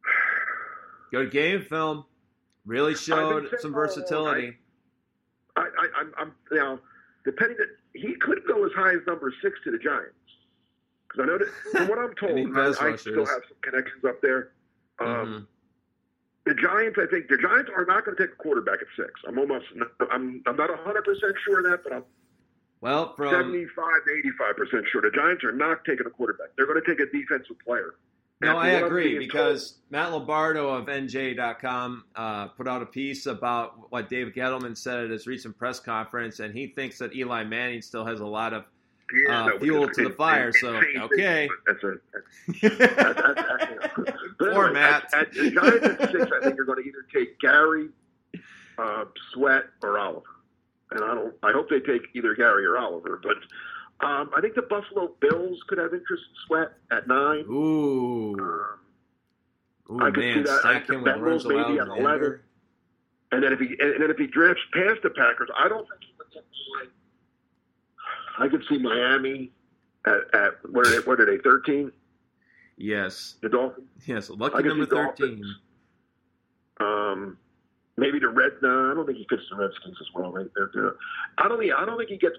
Good 1.10 1.30
game 1.30 1.62
film. 1.68 2.04
Really 2.64 2.94
showed 2.94 3.48
some 3.60 3.72
versatility. 3.72 4.56
I, 5.56 5.60
I, 5.62 5.88
I'm, 6.00 6.12
I'm, 6.16 6.32
you 6.50 6.56
know, 6.58 6.78
depending 7.24 7.56
that 7.58 7.68
he 7.94 8.14
could 8.20 8.40
go 8.46 8.64
as 8.64 8.72
high 8.72 8.92
as 8.92 9.00
number 9.06 9.32
six 9.42 9.58
to 9.64 9.70
the 9.72 9.78
Giants. 9.78 10.14
Because 11.12 11.28
I 11.28 11.32
know 11.32 11.38
that 11.38 11.48
from 11.72 11.88
what 11.88 11.98
I'm 11.98 12.14
told, 12.20 12.56
I, 12.56 12.92
I 12.92 12.96
still 12.96 13.26
have 13.26 13.42
some 13.48 13.58
connections 13.62 14.04
up 14.04 14.20
there. 14.22 14.52
Um, 14.98 15.06
Mhm. 15.06 15.46
The 16.44 16.54
Giants, 16.54 16.98
I 17.00 17.06
think 17.06 17.28
the 17.28 17.36
Giants 17.38 17.70
are 17.76 17.84
not 17.84 18.04
going 18.04 18.16
to 18.16 18.22
take 18.26 18.32
a 18.32 18.36
quarterback 18.36 18.80
at 18.82 18.88
six. 18.96 19.12
I'm 19.28 19.38
almost, 19.38 19.66
I'm, 20.10 20.42
I'm 20.44 20.56
not 20.56 20.70
100 20.70 21.04
percent 21.04 21.34
sure 21.44 21.60
of 21.60 21.70
that, 21.70 21.84
but 21.84 21.92
I'm 21.92 22.04
Well, 22.80 23.14
from 23.14 23.30
75 23.30 23.84
to 24.06 24.12
85 24.18 24.56
percent 24.56 24.84
sure. 24.90 25.02
The 25.02 25.12
Giants 25.12 25.44
are 25.44 25.52
not 25.52 25.84
taking 25.84 26.04
a 26.04 26.10
quarterback. 26.10 26.48
They're 26.56 26.66
going 26.66 26.82
to 26.82 26.88
take 26.88 26.98
a 26.98 27.06
defensive 27.12 27.56
player. 27.64 27.94
No, 28.40 28.56
I 28.56 28.70
agree 28.70 29.18
because 29.20 29.78
Matt 29.90 30.10
Lombardo 30.10 30.68
of 30.70 30.86
NJ.com 30.86 32.04
uh, 32.16 32.48
put 32.48 32.66
out 32.66 32.82
a 32.82 32.86
piece 32.86 33.26
about 33.26 33.92
what 33.92 34.08
Dave 34.08 34.32
Gettleman 34.34 34.76
said 34.76 35.04
at 35.04 35.10
his 35.10 35.28
recent 35.28 35.56
press 35.56 35.78
conference, 35.78 36.40
and 36.40 36.52
he 36.52 36.66
thinks 36.66 36.98
that 36.98 37.14
Eli 37.14 37.44
Manning 37.44 37.82
still 37.82 38.04
has 38.04 38.18
a 38.18 38.26
lot 38.26 38.52
of. 38.52 38.64
Yeah, 39.14 39.42
uh, 39.42 39.46
no, 39.48 39.58
fuel 39.58 39.88
to 39.88 40.04
the 40.04 40.10
fire, 40.14 40.52
so, 40.60 40.68
okay. 40.98 41.48
That's 41.66 41.82
a, 41.84 41.94
that's, 42.62 42.78
that's, 42.78 42.96
that's, 42.96 43.94
but 43.96 44.16
Poor 44.38 44.66
anyway, 44.66 44.72
Matt. 44.72 45.04
At, 45.14 45.20
at 45.28 45.32
the 45.32 45.50
Giants 45.50 45.86
at 45.86 46.10
six, 46.12 46.24
I 46.34 46.44
think 46.44 46.56
you're 46.56 46.64
going 46.64 46.82
to 46.82 46.88
either 46.88 47.06
take 47.14 47.38
Gary, 47.40 47.88
uh, 48.78 49.04
Sweat, 49.32 49.64
or 49.82 49.98
Oliver. 49.98 50.22
And 50.90 51.04
I 51.04 51.14
don't. 51.14 51.34
I 51.42 51.52
hope 51.52 51.68
they 51.70 51.80
take 51.80 52.02
either 52.14 52.34
Gary 52.34 52.66
or 52.66 52.76
Oliver. 52.78 53.20
But 53.22 53.36
um, 54.06 54.30
I 54.36 54.40
think 54.40 54.54
the 54.54 54.62
Buffalo 54.62 55.14
Bills 55.20 55.58
could 55.68 55.78
have 55.78 55.92
interest 55.94 56.22
in 56.28 56.36
Sweat 56.46 56.72
at 56.90 57.06
nine. 57.08 57.44
Ooh, 57.50 58.34
Um, 58.38 58.78
ooh 59.90 60.04
I 60.04 60.10
could 60.10 60.22
see 60.22 60.42
that. 60.42 60.60
stack 60.60 60.86
The 60.86 60.94
him 60.94 61.02
with 61.02 61.16
Lorenzo 61.16 61.48
maybe 61.48 61.78
at. 61.78 61.86
11. 61.88 62.40
and 63.32 63.42
then 63.42 63.52
if 63.54 63.58
he 63.58 63.68
and 63.80 64.02
then 64.02 64.10
if 64.10 64.18
he 64.18 64.26
drafts 64.26 64.62
past 64.74 65.00
the 65.02 65.10
Packers, 65.10 65.48
I 65.58 65.68
don't 65.68 65.88
think 65.88 66.00
he 66.02 66.12
would 66.18 66.30
get 66.32 66.44
like. 66.80 66.90
I 68.38 68.48
could 68.48 68.64
see 68.68 68.78
Miami 68.78 69.50
at, 70.06 70.14
at 70.34 70.70
what 70.70 70.86
are 70.86 70.90
they? 70.90 70.98
What 71.06 71.20
are 71.20 71.26
they? 71.26 71.38
Thirteen. 71.42 71.92
Yes, 72.78 73.36
The 73.42 73.48
Dolphins. 73.48 73.86
yes, 74.06 74.30
lucky 74.30 74.62
number 74.64 74.84
see 74.84 74.90
thirteen. 74.90 75.28
Dolphins. 75.28 75.56
Um, 76.80 77.38
maybe 77.96 78.18
the 78.18 78.28
Red. 78.28 78.52
No, 78.62 78.90
I 78.90 78.94
don't 78.94 79.06
think 79.06 79.18
he 79.18 79.26
fits 79.28 79.42
the 79.50 79.56
Redskins 79.56 79.96
as 80.00 80.06
well. 80.14 80.32
Right 80.32 80.46
there, 80.56 80.70
there. 80.74 80.94
I 81.38 81.48
don't 81.48 81.58
think. 81.58 81.72
I 81.76 81.84
don't 81.84 81.98
think 81.98 82.10
he 82.10 82.16
gets. 82.16 82.36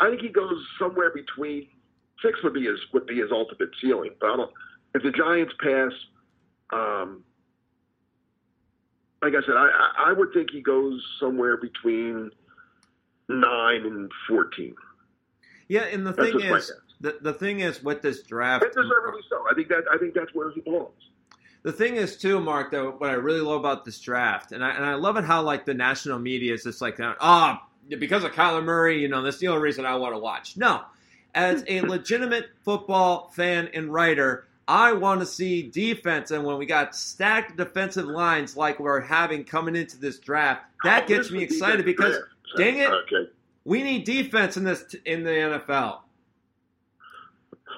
I 0.00 0.08
think 0.08 0.22
he 0.22 0.28
goes 0.30 0.56
somewhere 0.78 1.12
between 1.14 1.68
six 2.22 2.42
would 2.42 2.54
be 2.54 2.64
his 2.64 2.78
would 2.92 3.06
be 3.06 3.16
his 3.18 3.30
ultimate 3.30 3.70
ceiling. 3.80 4.10
But 4.20 4.30
I 4.30 4.36
don't. 4.36 4.50
If 4.94 5.02
the 5.02 5.12
Giants 5.12 5.52
pass, 5.62 5.92
um, 6.72 7.22
like 9.22 9.34
I 9.34 9.40
said, 9.46 9.54
I, 9.56 9.68
I 9.68 10.10
I 10.10 10.12
would 10.14 10.32
think 10.32 10.50
he 10.50 10.62
goes 10.62 11.04
somewhere 11.20 11.58
between 11.58 12.30
nine 13.28 13.82
and 13.86 14.10
fourteen. 14.28 14.74
Yeah, 15.70 15.82
and 15.82 16.04
the 16.04 16.12
That's 16.12 16.30
thing 16.32 16.40
is, 16.40 16.72
the, 17.00 17.18
the 17.22 17.32
thing 17.32 17.60
is 17.60 17.80
with 17.80 18.02
this 18.02 18.24
draft, 18.24 18.64
And 18.64 18.72
deservedly 18.72 19.20
so. 19.30 19.44
I 19.48 19.54
think 19.54 19.68
that 19.68 19.84
I 19.92 19.98
think 19.98 20.14
that's 20.14 20.34
where 20.34 20.50
he 20.50 20.60
belongs. 20.62 20.90
The 21.62 21.70
thing 21.70 21.94
is, 21.94 22.16
too, 22.16 22.40
Mark, 22.40 22.72
though, 22.72 22.90
what 22.90 23.08
I 23.08 23.12
really 23.12 23.40
love 23.40 23.60
about 23.60 23.84
this 23.84 24.00
draft, 24.00 24.50
and 24.50 24.64
I, 24.64 24.70
and 24.70 24.84
I 24.84 24.94
love 24.94 25.16
it 25.16 25.24
how, 25.24 25.42
like, 25.42 25.66
the 25.66 25.74
national 25.74 26.18
media 26.18 26.54
is 26.54 26.64
just 26.64 26.80
like, 26.80 26.98
ah, 26.98 27.64
because 28.00 28.24
of 28.24 28.32
Kyler 28.32 28.64
Murray, 28.64 29.00
you 29.00 29.06
know, 29.06 29.22
that's 29.22 29.38
the 29.38 29.46
only 29.46 29.62
reason 29.62 29.86
I 29.86 29.94
want 29.94 30.12
to 30.14 30.18
watch. 30.18 30.56
No. 30.56 30.80
As 31.36 31.62
a 31.68 31.82
legitimate 31.82 32.46
football 32.64 33.30
fan 33.36 33.68
and 33.72 33.92
writer, 33.92 34.48
I 34.66 34.94
want 34.94 35.20
to 35.20 35.26
see 35.26 35.62
defense. 35.62 36.32
And 36.32 36.44
when 36.44 36.58
we 36.58 36.66
got 36.66 36.96
stacked 36.96 37.56
defensive 37.56 38.06
lines 38.06 38.56
like 38.56 38.80
we're 38.80 39.00
having 39.00 39.44
coming 39.44 39.76
into 39.76 39.98
this 39.98 40.18
draft, 40.18 40.64
that 40.82 41.04
Oh, 41.04 41.06
gets 41.06 41.30
me 41.30 41.44
excited 41.44 41.84
because, 41.84 42.16
dang 42.56 42.78
it, 42.78 42.90
Okay. 42.90 43.30
We 43.64 43.82
need 43.82 44.04
defense 44.04 44.56
in 44.56 44.64
this 44.64 44.94
in 45.04 45.24
the 45.24 45.30
NFL. 45.30 46.00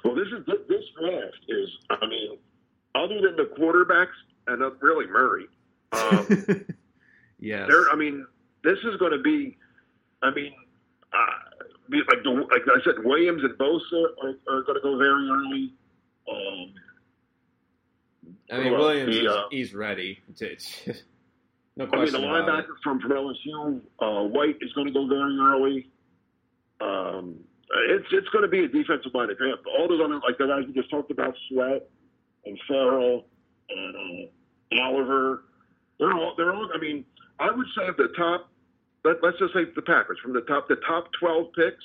Well, 0.05 0.15
this 0.15 0.29
is 0.29 0.45
this 0.69 0.85
draft 0.99 1.39
is. 1.49 1.69
I 1.91 2.07
mean, 2.07 2.39
other 2.95 3.21
than 3.21 3.37
the 3.37 3.51
quarterbacks 3.59 4.15
and 4.47 4.63
uh, 4.63 4.71
really 4.81 5.07
Murray, 5.07 5.47
um, 5.93 6.27
yes. 7.39 7.69
there. 7.69 7.91
I 7.91 7.97
mean, 7.97 8.27
this 8.65 8.79
is 8.85 8.97
going 8.99 9.13
to 9.13 9.23
be. 9.23 9.57
I 10.23 10.31
mean, 10.33 10.53
uh, 11.13 11.17
like 11.91 12.23
the, 12.23 12.31
like 12.31 12.63
I 12.67 12.83
said, 12.85 13.05
Williams 13.05 13.43
and 13.43 13.59
Bosa 13.59 14.05
are, 14.23 14.31
are 14.49 14.63
going 14.63 14.75
to 14.75 14.81
go 14.83 14.97
very 14.97 15.29
early. 15.29 15.73
Um, 16.31 16.75
I 18.51 18.59
mean, 18.63 18.73
well, 18.73 18.83
Williams, 18.83 19.17
the, 19.17 19.25
is, 19.25 19.33
uh, 19.33 19.43
he's 19.51 19.75
ready. 19.75 20.21
It's- 20.29 21.03
no 21.77 21.89
I 21.93 21.97
mean, 21.97 22.13
the 22.13 22.19
question 22.21 22.25
about 22.25 22.49
it. 22.49 22.67
linebacker 22.67 22.75
from 22.83 23.01
from 23.01 23.11
LSU, 23.13 23.81
uh, 24.01 24.29
White 24.29 24.57
is 24.61 24.73
going 24.75 24.87
to 24.87 24.93
go 24.93 25.07
very 25.07 25.37
early. 25.39 25.91
Um, 26.81 27.41
it's 27.89 28.07
it's 28.13 28.29
going 28.29 28.43
to 28.43 28.49
be 28.49 28.65
a 28.65 28.69
defensive 28.69 29.13
minded 29.15 29.39
draft. 29.39 29.63
All 29.79 29.89
those 29.89 30.01
other 30.05 30.15
like 30.17 30.39
the 30.39 30.47
guys 30.47 30.65
we 30.67 30.73
just 30.75 30.91
talked 30.91 31.11
about, 31.11 31.35
Sweat 31.49 31.89
and 32.45 32.59
Ferrell 32.69 33.27
and 33.71 34.31
uh, 34.73 34.83
Oliver, 34.83 35.45
they're 35.99 36.13
all 36.13 36.35
they're 36.37 36.53
all. 36.55 36.69
I 36.75 36.79
mean, 36.79 37.05
I 37.39 37.51
would 37.51 37.67
say 37.77 37.87
of 37.89 37.97
the 37.97 38.09
top, 38.17 38.51
let, 39.05 39.23
let's 39.23 39.39
just 39.39 39.55
say 39.55 39.65
the 39.75 39.83
Packers 39.83 40.19
from 40.23 40.33
the 40.35 40.43
top 40.43 40.69
the 40.69 40.77
top 40.87 41.09
twelve 41.19 41.53
picks. 41.55 41.83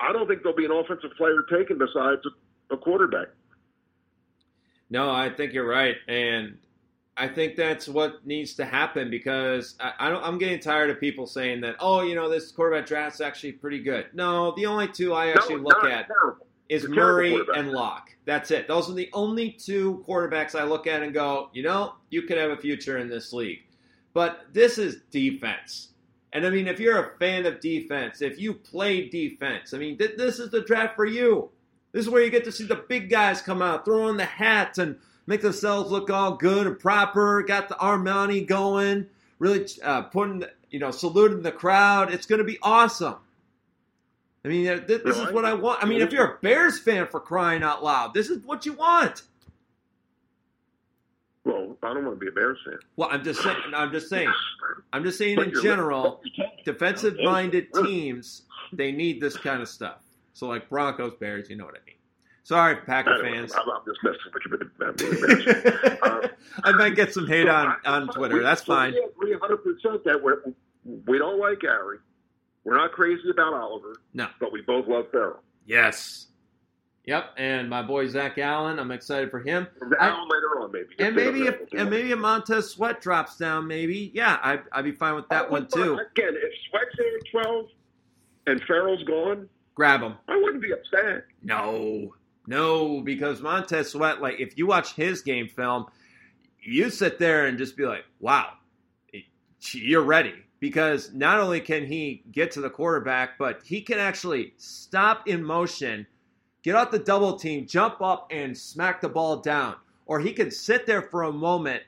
I 0.00 0.12
don't 0.12 0.28
think 0.28 0.42
there'll 0.42 0.56
be 0.56 0.64
an 0.64 0.70
offensive 0.72 1.10
player 1.16 1.42
taken 1.50 1.78
besides 1.78 2.22
a, 2.70 2.74
a 2.74 2.78
quarterback. 2.78 3.28
No, 4.90 5.10
I 5.10 5.28
think 5.30 5.52
you're 5.52 5.68
right, 5.68 5.96
and 6.06 6.56
I 7.18 7.26
think 7.28 7.56
that's 7.56 7.88
what 7.88 8.24
needs 8.24 8.54
to 8.54 8.64
happen 8.64 9.10
because 9.10 9.74
I, 9.80 9.92
I 9.98 10.10
don't, 10.10 10.24
I'm 10.24 10.38
getting 10.38 10.60
tired 10.60 10.90
of 10.90 11.00
people 11.00 11.26
saying 11.26 11.60
that. 11.62 11.76
Oh, 11.80 12.02
you 12.02 12.14
know, 12.14 12.28
this 12.28 12.52
quarterback 12.52 12.86
draft's 12.86 13.20
actually 13.20 13.52
pretty 13.52 13.80
good. 13.80 14.06
No, 14.12 14.54
the 14.56 14.66
only 14.66 14.88
two 14.88 15.12
I 15.12 15.28
actually 15.30 15.56
no, 15.56 15.62
look 15.62 15.82
not 15.82 15.90
at 15.90 16.08
is 16.68 16.86
Murray 16.88 17.38
and 17.56 17.72
Lock. 17.72 18.10
That's 18.24 18.50
it. 18.50 18.68
Those 18.68 18.88
are 18.88 18.94
the 18.94 19.10
only 19.12 19.50
two 19.50 20.04
quarterbacks 20.06 20.58
I 20.58 20.64
look 20.64 20.86
at 20.86 21.02
and 21.02 21.12
go, 21.12 21.50
you 21.52 21.62
know, 21.62 21.94
you 22.10 22.22
could 22.22 22.38
have 22.38 22.50
a 22.50 22.56
future 22.56 22.98
in 22.98 23.08
this 23.08 23.32
league. 23.32 23.60
But 24.12 24.46
this 24.52 24.78
is 24.78 25.02
defense. 25.10 25.88
And 26.32 26.46
I 26.46 26.50
mean, 26.50 26.68
if 26.68 26.78
you're 26.78 26.98
a 26.98 27.18
fan 27.18 27.46
of 27.46 27.60
defense, 27.60 28.20
if 28.20 28.38
you 28.38 28.52
play 28.52 29.08
defense, 29.08 29.72
I 29.72 29.78
mean, 29.78 29.96
th- 29.96 30.16
this 30.16 30.38
is 30.38 30.50
the 30.50 30.60
draft 30.60 30.94
for 30.94 31.06
you. 31.06 31.50
This 31.92 32.04
is 32.04 32.10
where 32.10 32.22
you 32.22 32.30
get 32.30 32.44
to 32.44 32.52
see 32.52 32.64
the 32.64 32.84
big 32.88 33.08
guys 33.08 33.40
come 33.40 33.62
out, 33.62 33.84
throw 33.84 34.02
on 34.02 34.18
the 34.18 34.24
hats, 34.26 34.78
and 34.78 34.98
make 35.28 35.42
themselves 35.42 35.90
look 35.90 36.10
all 36.10 36.32
good 36.34 36.66
and 36.66 36.78
proper. 36.78 37.42
Got 37.42 37.68
the 37.68 37.74
Armani 37.74 38.46
going, 38.46 39.06
really 39.38 39.66
uh, 39.84 40.02
putting, 40.02 40.44
you 40.70 40.78
know, 40.80 40.90
saluting 40.90 41.42
the 41.42 41.52
crowd. 41.52 42.12
It's 42.12 42.26
going 42.26 42.38
to 42.38 42.44
be 42.44 42.58
awesome. 42.62 43.16
I 44.44 44.48
mean, 44.48 44.66
uh, 44.66 44.80
this, 44.86 45.02
this 45.02 45.16
is 45.18 45.30
what 45.32 45.44
I 45.44 45.52
want. 45.52 45.84
I 45.84 45.86
mean, 45.86 46.00
if 46.00 46.12
you're 46.12 46.24
a 46.24 46.38
Bears 46.40 46.78
fan 46.78 47.06
for 47.08 47.20
crying 47.20 47.62
out 47.62 47.84
loud, 47.84 48.14
this 48.14 48.30
is 48.30 48.42
what 48.44 48.64
you 48.64 48.72
want. 48.72 49.22
Well, 51.44 51.76
I 51.82 51.92
don't 51.92 52.04
want 52.04 52.18
to 52.18 52.20
be 52.20 52.28
a 52.28 52.32
Bears 52.32 52.58
fan. 52.64 52.78
Well, 52.96 53.08
I'm 53.12 53.22
just 53.22 53.42
saying. 53.42 53.56
I'm 53.74 53.92
just 53.92 54.08
saying. 54.08 54.32
I'm 54.92 55.04
just 55.04 55.18
saying 55.18 55.38
in 55.38 55.52
general, 55.62 56.20
but 56.22 56.24
you 56.24 56.32
can't- 56.36 56.64
defensive-minded 56.64 57.68
teams 57.74 58.42
they 58.72 58.92
need 58.92 59.20
this 59.20 59.36
kind 59.36 59.60
of 59.60 59.68
stuff. 59.68 59.98
So 60.32 60.46
like 60.46 60.68
Broncos, 60.68 61.14
Bears, 61.14 61.50
you 61.50 61.56
know 61.56 61.64
what 61.64 61.74
I 61.74 61.84
mean. 61.86 61.97
Sorry, 62.48 62.76
Packer 62.76 63.10
I 63.12 63.20
fans. 63.30 63.52
I'm, 63.54 63.68
I'm 63.68 63.82
just 63.86 64.02
messing 64.02 64.20
with 64.32 64.42
you, 64.46 64.50
but 64.78 64.88
a 64.88 64.94
Bears 64.94 65.44
fan. 65.44 66.30
I 66.64 66.72
might 66.72 66.96
get 66.96 67.12
some 67.12 67.26
hate 67.26 67.44
So 67.46 67.50
on, 67.52 67.76
on 67.84 68.08
Twitter. 68.08 68.36
we- 68.36 68.42
That's 68.42 68.62
so 68.64 68.72
fine. 68.72 68.92
We 68.94 69.04
agree 69.04 69.32
100 69.36 69.56
percent 69.58 70.04
that 70.04 70.22
we're, 70.22 70.38
we 71.06 71.18
don't 71.18 71.38
like 71.38 71.60
Gary. 71.60 71.98
We're 72.64 72.78
not 72.78 72.92
crazy 72.92 73.28
about 73.30 73.52
Oliver. 73.52 73.96
No. 74.14 74.28
but 74.40 74.50
we 74.50 74.62
both 74.62 74.88
love 74.88 75.10
Ferrell. 75.12 75.42
Yes. 75.66 76.28
Yep. 77.04 77.34
And 77.36 77.68
my 77.68 77.82
boy 77.82 78.08
Zach 78.08 78.38
Allen, 78.38 78.78
I'm 78.78 78.92
excited 78.92 79.30
for 79.30 79.40
him. 79.40 79.66
And 79.82 79.94
I- 80.00 80.08
later 80.08 80.60
on, 80.62 80.72
maybe. 80.72 80.88
And 81.00 81.14
maybe 81.14 81.42
if 81.48 81.56
and 81.76 81.90
maybe 81.90 82.12
if 82.12 82.18
Montez 82.18 82.70
Sweat 82.70 83.02
drops 83.02 83.36
down, 83.36 83.66
maybe 83.66 84.10
yeah, 84.14 84.38
I 84.42 84.60
I'd 84.72 84.86
be 84.86 84.92
fine 84.92 85.16
with 85.16 85.28
that 85.28 85.46
I 85.46 85.48
one 85.50 85.66
too. 85.66 85.92
Again, 85.94 86.34
if 86.34 86.52
Sweat's 86.70 86.96
there 86.96 87.42
at 87.42 87.44
12 87.44 87.66
and 88.46 88.62
Ferrell's 88.64 89.02
gone, 89.04 89.50
Grab 89.74 90.00
him. 90.00 90.14
I 90.26 90.36
wouldn't 90.36 90.62
be 90.62 90.72
upset. 90.72 91.24
No, 91.42 92.14
no, 92.48 93.02
because 93.02 93.42
Montez 93.42 93.90
Sweat, 93.90 94.22
like 94.22 94.40
if 94.40 94.56
you 94.56 94.66
watch 94.66 94.94
his 94.94 95.20
game 95.20 95.48
film, 95.48 95.84
you 96.62 96.88
sit 96.88 97.18
there 97.18 97.44
and 97.44 97.58
just 97.58 97.76
be 97.76 97.84
like, 97.84 98.06
wow, 98.20 98.54
you're 99.72 100.02
ready. 100.02 100.32
Because 100.58 101.12
not 101.12 101.40
only 101.40 101.60
can 101.60 101.84
he 101.84 102.24
get 102.32 102.52
to 102.52 102.62
the 102.62 102.70
quarterback, 102.70 103.36
but 103.38 103.60
he 103.64 103.82
can 103.82 103.98
actually 103.98 104.54
stop 104.56 105.28
in 105.28 105.44
motion, 105.44 106.06
get 106.62 106.74
out 106.74 106.90
the 106.90 106.98
double 106.98 107.38
team, 107.38 107.66
jump 107.66 108.00
up 108.00 108.28
and 108.30 108.56
smack 108.56 109.02
the 109.02 109.10
ball 109.10 109.36
down. 109.36 109.76
Or 110.06 110.18
he 110.18 110.32
could 110.32 110.54
sit 110.54 110.86
there 110.86 111.02
for 111.02 111.24
a 111.24 111.32
moment 111.32 111.82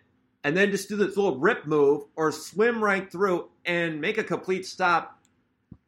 and 0.44 0.54
then 0.54 0.70
just 0.70 0.90
do 0.90 0.96
this 0.96 1.16
little 1.16 1.38
rip 1.38 1.66
move 1.66 2.02
or 2.16 2.30
swim 2.30 2.84
right 2.84 3.10
through 3.10 3.48
and 3.64 3.98
make 3.98 4.18
a 4.18 4.24
complete 4.24 4.66
stop 4.66 5.18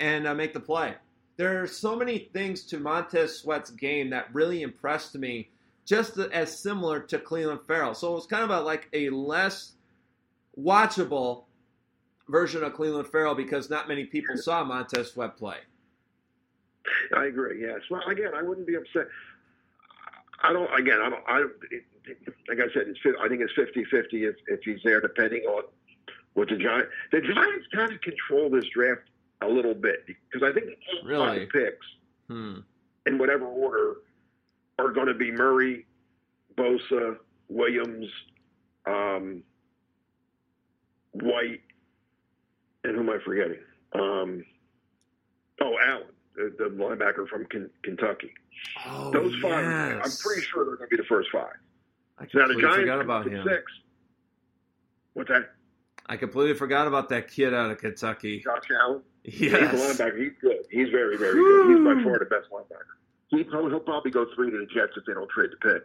and 0.01 0.27
uh, 0.27 0.35
make 0.35 0.55
the 0.55 0.61
play. 0.61 0.95
There 1.43 1.61
are 1.61 1.67
so 1.67 1.97
many 1.97 2.31
things 2.33 2.63
to 2.67 2.79
Montez 2.79 3.41
Sweat's 3.41 3.73
game 3.73 4.11
that 4.11 4.33
really 4.33 4.63
impressed 4.63 5.17
me, 5.19 5.51
just 5.85 6.17
as 6.17 6.57
similar 6.57 7.01
to 7.01 7.19
Clelin 7.19 7.59
Ferrell. 7.67 7.95
So 7.95 8.13
it 8.13 8.15
was 8.15 8.27
kind 8.27 8.45
of 8.45 8.51
a, 8.51 8.61
like 8.61 8.89
a 8.93 9.11
less 9.11 9.73
watchable 10.57 11.47
version 12.29 12.63
of 12.63 12.75
Clelin 12.75 13.11
Ferrell 13.11 13.35
because 13.35 13.69
not 13.69 13.89
many 13.89 14.05
people 14.05 14.37
saw 14.37 14.63
Montez 14.63 15.11
Sweat 15.11 15.37
play. 15.37 15.57
I 17.17 17.25
agree. 17.25 17.61
Yes. 17.61 17.81
Well, 17.91 18.03
again, 18.07 18.31
I 18.37 18.43
wouldn't 18.43 18.69
be 18.69 18.77
upset. 18.77 19.09
I 20.45 20.53
don't. 20.53 20.73
Again, 20.79 21.01
I 21.03 21.11
don't. 21.11 21.25
I 21.27 21.39
like 22.49 22.61
I 22.61 22.73
said, 22.73 22.87
it's. 22.87 23.01
I 23.21 23.27
think 23.27 23.43
it's 23.43 23.53
50-50 23.55 24.29
if 24.29 24.37
if 24.47 24.61
he's 24.63 24.79
there, 24.85 25.01
depending 25.01 25.43
on 25.43 25.65
what 26.35 26.51
the 26.51 26.57
Giants. 26.57 26.93
The 27.11 27.21
Giants 27.21 27.67
kind 27.75 27.93
of 27.93 28.01
control 28.01 28.49
this 28.49 28.67
draft 28.73 29.03
a 29.43 29.49
little 29.49 29.75
bit 29.75 30.07
because 30.07 30.43
I 30.43 30.53
think 30.53 30.67
the 30.67 31.09
Really? 31.09 31.41
five 31.41 31.49
picks 31.51 31.87
Hmm. 32.29 32.61
in 33.07 33.19
whatever 33.19 33.45
order 33.47 33.97
are 34.79 34.91
going 34.91 35.07
to 35.09 35.15
be 35.15 35.31
Murray, 35.31 35.87
Bosa, 36.57 37.19
Williams, 37.49 38.09
um, 38.87 39.43
White, 41.13 41.61
and 42.85 42.95
who 42.97 43.01
am 43.03 43.11
I 43.11 43.19
forgetting? 43.25 43.59
Um, 43.95 44.45
oh, 45.61 45.77
Allen, 45.87 46.07
the, 46.35 46.55
the 46.59 46.65
linebacker 46.71 47.29
from 47.29 47.45
Ken, 47.47 47.69
Kentucky. 47.83 48.33
Oh, 48.87 49.11
Those 49.13 49.35
five, 49.43 49.65
yes. 49.65 50.01
I'm 50.05 50.13
pretty 50.25 50.43
sure 50.47 50.65
they're 50.65 50.77
going 50.77 50.89
to 50.91 50.97
be 50.97 51.03
the 51.03 51.09
first 51.09 51.29
five. 51.31 51.53
I 52.19 52.23
Now 52.23 52.47
the 52.47 52.55
completely 52.55 52.63
Giants 52.63 52.81
forgot 52.81 53.01
about 53.01 53.27
him. 53.29 53.45
six. 53.47 53.63
What's 55.15 55.29
that? 55.29 55.51
I 56.07 56.17
completely 56.17 56.55
forgot 56.55 56.87
about 56.89 57.09
that 57.11 57.29
kid 57.29 57.53
out 57.53 57.71
of 57.71 57.79
Kentucky. 57.79 58.41
Josh 58.41 58.65
Allen. 58.71 59.03
He's 59.25 59.53
a 59.53 59.57
linebacker. 59.59 60.19
He's 60.19 60.33
good. 60.41 60.65
He's 60.71 60.89
very, 60.91 61.17
very 61.17 61.35
good. 61.35 61.77
He's 61.77 61.85
by 61.85 62.03
far 62.03 62.19
the 62.19 62.25
best 62.25 62.51
linebacker. 62.51 62.97
He, 63.29 63.45
he'll, 63.45 63.69
he'll 63.69 63.81
probably 63.81 64.11
go 64.11 64.27
three 64.35 64.51
to 64.51 64.59
the 64.59 64.67
Jets 64.67 64.93
if 64.97 65.05
they 65.07 65.15
don't 65.15 65.31
trade 65.31 65.51
the 65.51 65.57
pick. 65.57 65.83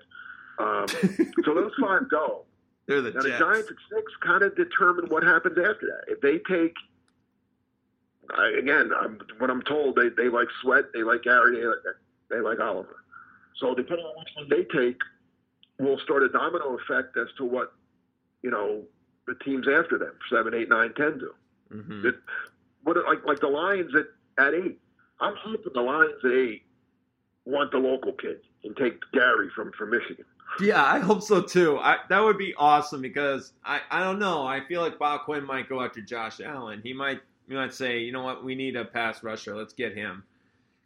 Um, 0.60 0.88
so 1.46 1.54
those 1.54 1.72
five 1.80 2.10
go. 2.10 2.44
They're 2.88 3.02
the 3.02 3.12
Now 3.12 3.22
the 3.22 3.30
Giants 3.30 3.70
at 3.70 3.78
six 3.94 4.12
kind 4.22 4.44
of 4.44 4.56
determine 4.56 5.06
what 5.10 5.24
happens 5.24 5.58
after 5.58 5.86
that. 5.88 6.06
If 6.12 6.22
they 6.22 6.40
take, 6.40 6.74
I, 8.32 8.50
again, 8.58 8.92
I'm, 9.00 9.20
what 9.38 9.50
I'm 9.50 9.62
told, 9.62 9.96
they, 9.98 10.10
they 10.10 10.30
like 10.30 10.48
Sweat, 10.62 10.86
they 10.94 11.04
like 11.04 11.24
Gary, 11.24 11.60
they 11.60 11.66
like, 11.68 11.78
they 12.30 12.40
like 12.40 12.60
Oliver. 12.60 13.04
So 13.60 13.76
depending 13.76 14.06
on 14.06 14.14
which 14.18 14.30
one 14.36 14.50
they 14.50 14.64
take, 14.64 15.00
will 15.80 16.00
start 16.00 16.24
a 16.24 16.30
domino 16.30 16.78
effect 16.78 17.18
as 17.18 17.28
to 17.38 17.46
what 17.46 17.74
you 18.42 18.50
know 18.52 18.84
the 19.28 19.36
teams 19.36 19.68
after 19.68 19.98
them, 19.98 20.14
seven, 20.32 20.54
eight, 20.54 20.70
nine, 20.70 20.94
ten 20.96 21.20
do. 21.20 21.34
Mhm. 21.74 22.04
That 22.04 22.16
what 22.88 22.98
uh, 22.98 23.02
like 23.06 23.26
like 23.26 23.40
the 23.40 23.48
Lions 23.48 23.92
at 23.96 24.06
at 24.44 24.54
eight. 24.54 24.80
I'm 25.20 25.34
hoping 25.38 25.72
the 25.74 25.82
Lions 25.82 26.24
at 26.24 26.32
eight 26.32 26.64
want 27.46 27.72
the 27.72 27.78
local 27.78 28.14
kid 28.14 28.40
and 28.64 28.76
take 28.78 29.00
Gary 29.14 29.50
from 29.54 29.72
from 29.74 29.92
Michigan. 29.92 30.26
Yeah, 30.62 30.84
I 30.84 31.00
hope 31.00 31.22
so 31.22 31.42
too. 31.42 31.78
I, 31.78 31.98
that 32.10 32.24
would 32.24 32.38
be 32.38 32.54
awesome 32.58 33.02
because 33.02 33.52
I, 33.66 33.82
I 33.92 34.02
don't 34.02 34.18
know. 34.18 34.48
I 34.48 34.62
feel 34.66 34.82
like 34.82 34.98
Bob 34.98 35.26
Quinn 35.26 35.46
might 35.46 35.68
go 35.68 35.82
after 35.84 36.00
Josh 36.02 36.40
Allen. 36.40 36.80
He 36.82 36.94
might 36.94 37.20
he 37.48 37.56
might 37.56 37.74
say, 37.74 38.00
you 38.00 38.14
know 38.14 38.24
what, 38.24 38.44
we 38.44 38.56
need 38.56 38.76
a 38.78 38.86
pass 38.86 39.24
rusher. 39.24 39.56
Let's 39.56 39.74
get 39.74 39.94
him. 39.94 40.24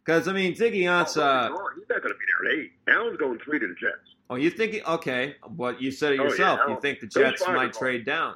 Because 0.04 0.26
I 0.26 0.32
mean, 0.32 0.54
Ziggy 0.54 0.88
oh, 0.88 1.04
Ansah. 1.04 1.50
Oh, 1.50 1.68
he's 1.76 1.88
not 1.88 2.02
going 2.02 2.12
to 2.12 2.18
be 2.18 2.24
there 2.42 2.52
at 2.52 2.58
eight. 2.58 2.72
Allen's 2.88 3.16
going 3.18 3.38
three 3.38 3.60
to 3.60 3.68
the 3.68 3.74
Jets. 3.74 4.16
Oh, 4.28 4.34
you 4.34 4.50
think? 4.50 4.86
Okay, 4.88 5.36
but 5.50 5.80
you 5.80 5.92
said 5.92 6.14
it 6.14 6.20
Oh, 6.20 6.24
yeah, 6.24 6.30
yourself. 6.30 6.60
you 6.68 6.80
think 6.80 7.00
the 7.00 7.06
Jets 7.06 7.46
might 7.46 7.72
trade 7.72 8.04
down? 8.04 8.34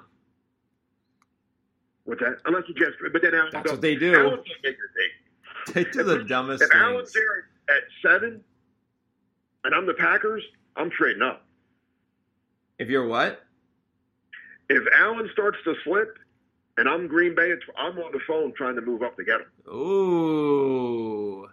What's 2.06 2.20
that? 2.20 2.38
Unless 2.46 2.64
the 2.68 2.74
Jets, 2.74 2.92
but 3.12 3.20
then 3.20 3.34
Allen. 3.34 3.50
That's 3.52 3.70
what 3.72 3.80
they 3.80 3.96
do. 3.96 4.14
Allen 4.14 4.36
can't 4.36 4.46
make 4.64 4.76
your 4.78 4.90
eight. 5.04 5.12
They 5.74 5.82
do 5.82 6.04
the 6.04 6.22
dumbest 6.22 6.62
If 6.62 6.70
things. 6.70 7.12
there 7.12 7.48
at 7.68 7.82
seven, 8.00 8.40
and 9.64 9.74
I'm 9.74 9.84
the 9.84 9.94
Packers, 9.94 10.44
I'm 10.76 10.90
trading 10.90 11.22
up. 11.22 11.44
If 12.78 12.88
you're 12.88 13.08
what? 13.08 13.42
If 14.68 14.84
Allen 14.96 15.28
starts 15.32 15.58
to 15.64 15.74
slip, 15.82 16.18
and 16.78 16.88
I'm 16.88 17.08
Green 17.08 17.34
Bay, 17.34 17.52
I'm 17.76 17.98
on 17.98 18.12
the 18.12 18.20
phone 18.28 18.52
trying 18.56 18.76
to 18.76 18.80
move 18.82 19.02
up 19.02 19.16
to 19.16 19.24
get 19.24 19.40
him. 19.40 19.46
Ooh. 19.74 21.48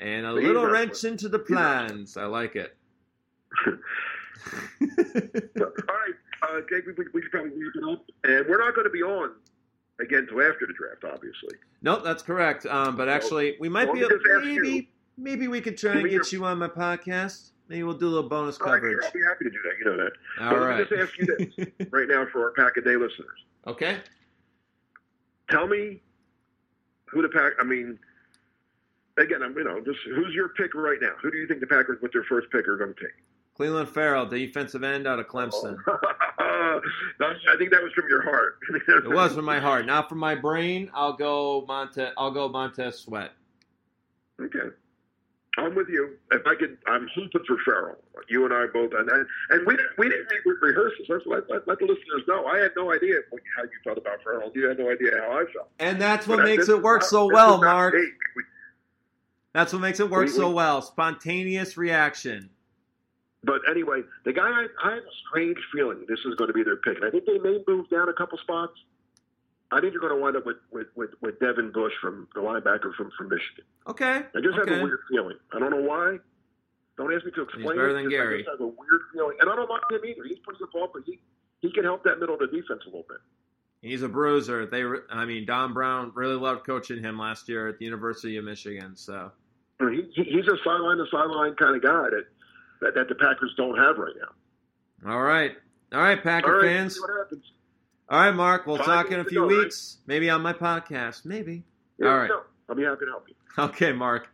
And 0.00 0.26
a 0.26 0.34
he's 0.34 0.46
little 0.46 0.66
wrench 0.66 1.04
into 1.04 1.30
the 1.30 1.38
plans. 1.38 2.18
I 2.18 2.26
like 2.26 2.56
it. 2.56 2.76
All 3.66 3.72
right, 5.62 6.14
uh, 6.42 6.60
Jake, 6.70 6.86
we, 6.86 7.04
we, 7.12 7.22
should 7.22 7.30
probably 7.30 7.50
wrap 7.50 7.72
it 7.74 7.92
up. 7.92 8.04
And 8.24 8.46
we're 8.48 8.64
not 8.64 8.74
going 8.74 8.86
to 8.86 8.90
be 8.90 9.02
on 9.02 9.32
again 10.00 10.20
until 10.20 10.42
after 10.42 10.66
the 10.66 10.74
draft, 10.74 11.04
obviously. 11.04 11.56
nope, 11.82 12.02
that's 12.04 12.22
correct. 12.22 12.66
Um, 12.66 12.96
but 12.96 13.08
actually, 13.08 13.56
we 13.60 13.68
might 13.68 13.92
be 13.92 14.02
let 14.02 14.10
me 14.10 14.16
just 14.16 14.28
ask 14.36 14.44
maybe 14.44 14.68
you. 14.68 14.86
maybe 15.16 15.48
we 15.48 15.60
could 15.60 15.76
try 15.76 15.92
and 15.92 16.08
get 16.08 16.32
you 16.32 16.44
on 16.44 16.58
my 16.58 16.68
podcast. 16.68 17.50
Maybe 17.68 17.82
we'll 17.82 17.94
do 17.94 18.06
a 18.06 18.08
little 18.08 18.28
bonus 18.28 18.58
right, 18.60 18.74
coverage. 18.74 18.98
I'll 19.04 19.12
be 19.12 19.20
happy 19.28 19.44
to 19.44 19.50
do 19.50 19.58
that. 19.64 19.78
You 19.78 19.84
know 19.84 19.96
that. 20.04 20.12
All 20.40 20.50
But 20.50 20.60
let 20.60 20.68
me 20.68 20.74
right. 20.74 20.88
just 20.88 21.02
ask 21.02 21.18
you 21.18 21.26
this 21.26 21.88
right 21.90 22.08
now 22.08 22.26
for 22.32 22.44
our 22.44 22.52
Pack 22.52 22.76
a 22.78 22.80
Day 22.80 22.96
listeners. 22.96 23.44
okay. 23.66 23.98
Tell 25.50 25.66
me 25.66 26.00
who 27.06 27.22
the 27.22 27.28
Pack. 27.28 27.54
I 27.60 27.64
mean, 27.64 27.98
again, 29.18 29.42
I'm 29.42 29.56
you 29.56 29.64
know 29.64 29.80
just 29.80 29.98
who's 30.04 30.34
your 30.34 30.50
pick 30.50 30.74
right 30.74 30.98
now? 31.00 31.12
Who 31.22 31.30
do 31.30 31.36
you 31.36 31.46
think 31.46 31.60
the 31.60 31.66
Packers 31.66 31.98
with 32.00 32.12
their 32.12 32.24
first 32.24 32.48
pick 32.50 32.66
are 32.68 32.76
going 32.76 32.94
to 32.94 33.00
take? 33.00 33.14
Clelin 33.58 33.88
Ferrell, 33.88 34.26
the 34.26 34.46
defensive 34.46 34.84
end 34.84 35.06
out 35.06 35.18
of 35.18 35.26
Clemson. 35.26 35.76
I 37.20 37.56
think 37.58 37.70
that 37.70 37.82
was 37.82 37.92
from 37.92 38.08
your 38.08 38.22
heart. 38.22 38.58
It 38.88 39.10
was 39.10 39.34
from 39.34 39.44
my 39.44 39.58
heart, 39.58 39.86
not 39.86 40.08
from 40.08 40.18
my 40.18 40.34
brain. 40.34 40.90
I'll 40.94 41.12
go 41.12 41.64
Monte. 41.66 42.06
I'll 42.16 42.30
go 42.30 42.48
Montez 42.48 42.98
Sweat. 43.00 43.32
Okay. 44.40 44.68
I'm 45.56 45.74
with 45.74 45.88
you. 45.88 46.16
If 46.30 46.46
I 46.46 46.54
could, 46.54 46.78
I'm 46.86 47.08
hoping 47.12 47.42
for 47.46 47.56
Ferrell. 47.64 47.96
You 48.28 48.44
and 48.44 48.54
I 48.54 48.66
both, 48.72 48.92
and 48.96 49.10
and, 49.10 49.26
and 49.50 49.66
we 49.66 49.74
didn't 49.76 49.90
we 49.98 50.08
didn't 50.08 50.28
this. 50.28 51.08
Let's 51.08 51.26
let, 51.26 51.50
let, 51.50 51.66
let 51.66 51.78
the 51.80 51.86
listeners 51.86 52.22
know. 52.28 52.46
I 52.46 52.58
had 52.58 52.70
no 52.76 52.92
idea 52.92 53.16
how 53.56 53.64
you 53.64 53.70
felt 53.82 53.98
about 53.98 54.22
Ferrell. 54.22 54.52
You 54.54 54.68
had 54.68 54.78
no 54.78 54.90
idea 54.90 55.10
how 55.20 55.32
I 55.32 55.44
felt. 55.52 55.70
And 55.80 56.00
that's 56.00 56.28
what 56.28 56.36
But 56.36 56.44
makes 56.44 56.68
it 56.68 56.80
work 56.80 57.02
so 57.02 57.26
well, 57.26 57.60
Mark. 57.60 57.94
We- 57.94 58.42
That's 59.52 59.72
what 59.72 59.82
makes 59.82 59.98
it 59.98 60.08
work 60.08 60.26
We- 60.26 60.32
so 60.32 60.48
we- 60.48 60.54
well. 60.54 60.80
Spontaneous 60.82 61.76
reaction. 61.76 62.50
But 63.44 63.60
anyway, 63.70 64.02
the 64.24 64.32
guy 64.32 64.48
I, 64.48 64.66
I 64.82 64.90
have 64.94 65.04
a 65.04 65.14
strange 65.28 65.58
feeling 65.72 66.04
this 66.08 66.18
is 66.26 66.34
going 66.34 66.48
to 66.48 66.54
be 66.54 66.64
their 66.64 66.76
pick, 66.76 66.96
and 66.96 67.04
I 67.04 67.10
think 67.10 67.24
they 67.24 67.38
may 67.38 67.58
move 67.68 67.88
down 67.88 68.08
a 68.08 68.12
couple 68.12 68.36
spots. 68.38 68.72
I 69.70 69.80
think 69.80 69.92
they're 69.92 70.00
going 70.00 70.14
to 70.14 70.20
wind 70.20 70.36
up 70.36 70.46
with 70.46 70.56
with, 70.72 70.88
with, 70.96 71.10
with 71.20 71.38
Devin 71.40 71.70
Bush 71.72 71.92
from 72.00 72.26
the 72.34 72.40
linebacker 72.40 72.94
from, 72.96 73.10
from 73.16 73.28
Michigan. 73.28 73.64
Okay. 73.86 74.22
I 74.34 74.40
just 74.40 74.56
have 74.58 74.68
a 74.68 74.82
weird 74.82 75.00
feeling. 75.10 75.36
I 75.54 75.58
don't 75.58 75.70
know 75.70 75.82
why. 75.82 76.18
Don't 76.96 77.14
ask 77.14 77.24
me 77.24 77.30
to 77.32 77.42
explain. 77.42 77.66
better 77.68 77.90
it. 77.90 77.92
than 77.94 78.04
Just- 78.04 78.14
I 78.14 78.16
Gary. 78.16 78.38
just 78.42 78.50
have 78.50 78.60
a 78.60 78.66
weird 78.66 79.02
feeling, 79.12 79.36
and 79.40 79.48
I 79.50 79.54
don't 79.54 79.70
like 79.70 79.82
him 79.90 80.00
either. 80.04 80.24
He's 80.26 80.38
pretty 80.40 80.64
ball, 80.72 80.90
but 80.92 81.02
he 81.06 81.20
he 81.60 81.70
can 81.72 81.84
help 81.84 82.02
that 82.04 82.18
middle 82.18 82.34
of 82.34 82.40
the 82.40 82.46
defense 82.46 82.82
a 82.84 82.88
little 82.88 83.06
bit. 83.08 83.18
He's 83.82 84.02
a 84.02 84.08
bruiser. 84.08 84.66
They, 84.66 84.82
I 85.10 85.24
mean, 85.24 85.46
Don 85.46 85.72
Brown 85.72 86.10
really 86.14 86.34
loved 86.34 86.66
coaching 86.66 87.02
him 87.02 87.16
last 87.18 87.48
year 87.48 87.68
at 87.68 87.78
the 87.78 87.84
University 87.84 88.36
of 88.36 88.44
Michigan. 88.44 88.96
So 88.96 89.30
he, 89.78 90.04
he's 90.14 90.46
a 90.48 90.56
sideline 90.64 90.96
to 90.96 91.06
sideline 91.12 91.54
kind 91.54 91.76
of 91.76 91.82
guy 91.82 92.10
that, 92.10 92.24
that, 92.80 92.94
that 92.94 93.08
the 93.08 93.14
Packers 93.14 93.52
don't 93.56 93.76
have 93.76 93.96
right 93.98 94.14
now. 94.20 95.10
All 95.12 95.22
right, 95.22 95.52
all 95.92 96.00
right, 96.00 96.22
Packer 96.22 96.56
All 96.56 96.62
right, 96.62 96.68
fans. 96.76 96.98
All 98.10 98.18
right, 98.20 98.30
Mark. 98.34 98.66
We'll 98.66 98.78
Five 98.78 98.86
talk 98.86 99.10
in 99.12 99.20
a 99.20 99.24
few 99.24 99.40
go, 99.40 99.46
right? 99.48 99.64
weeks, 99.64 99.98
maybe 100.06 100.30
on 100.30 100.40
my 100.42 100.52
podcast, 100.52 101.24
maybe. 101.24 101.62
Yeah, 101.98 102.08
All 102.08 102.18
right. 102.18 102.28
no, 102.28 102.40
I'll 102.68 102.74
be 102.76 102.84
happy 102.84 103.04
to 103.04 103.10
help 103.10 103.28
you. 103.28 103.34
Okay, 103.58 103.92
Mark. 103.92 104.28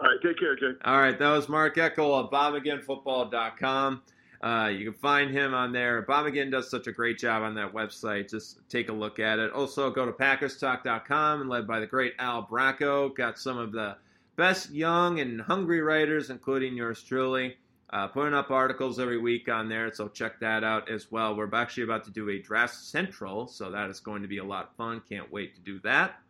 All 0.00 0.06
right, 0.08 0.18
take 0.22 0.38
care, 0.38 0.54
Jay. 0.56 0.78
All 0.84 0.98
right, 0.98 1.18
that 1.18 1.30
was 1.30 1.48
Mark 1.48 1.76
Eckel 1.76 2.24
of 2.24 2.30
BobMcGinnFootball.com. 2.30 4.02
Uh, 4.42 4.68
you 4.74 4.90
can 4.90 4.98
find 5.00 5.30
him 5.30 5.52
on 5.52 5.72
there. 5.72 6.00
Bob 6.02 6.24
McGinn 6.26 6.50
does 6.50 6.70
such 6.70 6.86
a 6.86 6.92
great 6.92 7.18
job 7.18 7.42
on 7.42 7.54
that 7.56 7.72
website. 7.74 8.30
Just 8.30 8.58
take 8.70 8.88
a 8.88 8.92
look 8.92 9.18
at 9.18 9.38
it. 9.38 9.52
Also, 9.52 9.90
go 9.90 10.06
to 10.06 10.12
PackersTalk.com 10.12 11.42
and 11.42 11.50
led 11.50 11.66
by 11.66 11.78
the 11.78 11.86
great 11.86 12.14
Al 12.18 12.46
Bracco. 12.46 13.14
Got 13.14 13.38
some 13.38 13.58
of 13.58 13.72
the 13.72 13.96
best 14.36 14.70
young 14.70 15.20
and 15.20 15.42
hungry 15.42 15.82
writers, 15.82 16.30
including 16.30 16.74
yours 16.74 17.02
truly, 17.02 17.56
uh, 17.92 18.06
putting 18.06 18.34
up 18.34 18.50
articles 18.50 19.00
every 19.00 19.18
week 19.18 19.48
on 19.48 19.68
there. 19.68 19.92
So 19.92 20.08
check 20.08 20.38
that 20.40 20.62
out 20.62 20.88
as 20.88 21.10
well. 21.10 21.36
We're 21.36 21.52
actually 21.54 21.84
about 21.84 22.04
to 22.04 22.10
do 22.10 22.28
a 22.30 22.38
Draft 22.38 22.74
Central, 22.74 23.48
so 23.48 23.70
that 23.70 23.90
is 23.90 24.00
going 24.00 24.22
to 24.22 24.28
be 24.28 24.38
a 24.38 24.44
lot 24.44 24.64
of 24.64 24.76
fun. 24.76 25.02
Can't 25.08 25.30
wait 25.32 25.54
to 25.56 25.60
do 25.60 25.80
that. 25.80 26.20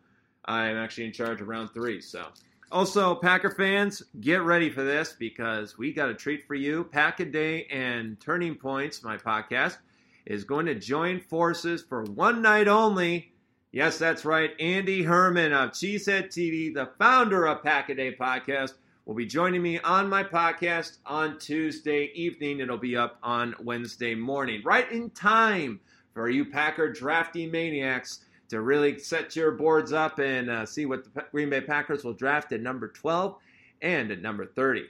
I'm 0.45 0.75
actually 0.75 1.05
in 1.05 1.13
charge 1.13 1.39
of 1.41 1.47
round 1.47 1.69
three, 1.73 2.01
so. 2.01 2.25
Also, 2.71 3.13
Packer 3.15 3.51
fans, 3.51 4.01
get 4.21 4.41
ready 4.41 4.69
for 4.69 4.83
this 4.83 5.13
because 5.19 5.77
we 5.77 5.91
got 5.91 6.09
a 6.09 6.13
treat 6.13 6.47
for 6.47 6.55
you. 6.55 6.85
Pack 6.85 7.19
a 7.19 7.25
Day 7.25 7.65
and 7.65 8.19
Turning 8.19 8.55
Points, 8.55 9.03
my 9.03 9.17
podcast, 9.17 9.77
is 10.25 10.45
going 10.45 10.65
to 10.67 10.75
join 10.75 11.19
forces 11.19 11.83
for 11.83 12.03
one 12.05 12.41
night 12.41 12.69
only. 12.69 13.33
Yes, 13.73 13.97
that's 13.97 14.25
right. 14.25 14.51
Andy 14.59 15.03
Herman 15.03 15.53
of 15.53 15.71
Cheesehead 15.71 16.27
TV, 16.27 16.73
the 16.73 16.89
founder 16.97 17.45
of 17.45 17.61
Pack 17.61 17.89
a 17.89 17.95
Day 17.95 18.15
podcast, 18.15 18.73
will 19.11 19.17
be 19.17 19.25
joining 19.25 19.61
me 19.61 19.77
on 19.79 20.07
my 20.07 20.23
podcast 20.23 20.99
on 21.05 21.37
Tuesday 21.37 22.13
evening. 22.15 22.61
It'll 22.61 22.77
be 22.77 22.95
up 22.95 23.17
on 23.21 23.53
Wednesday 23.61 24.15
morning, 24.15 24.61
right 24.63 24.89
in 24.89 25.09
time 25.09 25.81
for 26.13 26.29
you 26.29 26.45
Packer 26.45 26.89
drafty 26.89 27.45
maniacs 27.45 28.19
to 28.47 28.61
really 28.61 28.97
set 28.99 29.35
your 29.35 29.51
boards 29.51 29.91
up 29.91 30.19
and 30.19 30.49
uh, 30.49 30.65
see 30.65 30.85
what 30.85 31.13
the 31.13 31.25
Green 31.29 31.49
Bay 31.49 31.59
Packers 31.59 32.05
will 32.05 32.13
draft 32.13 32.53
at 32.53 32.61
number 32.61 32.87
12 32.87 33.35
and 33.81 34.11
at 34.11 34.21
number 34.21 34.45
30. 34.45 34.85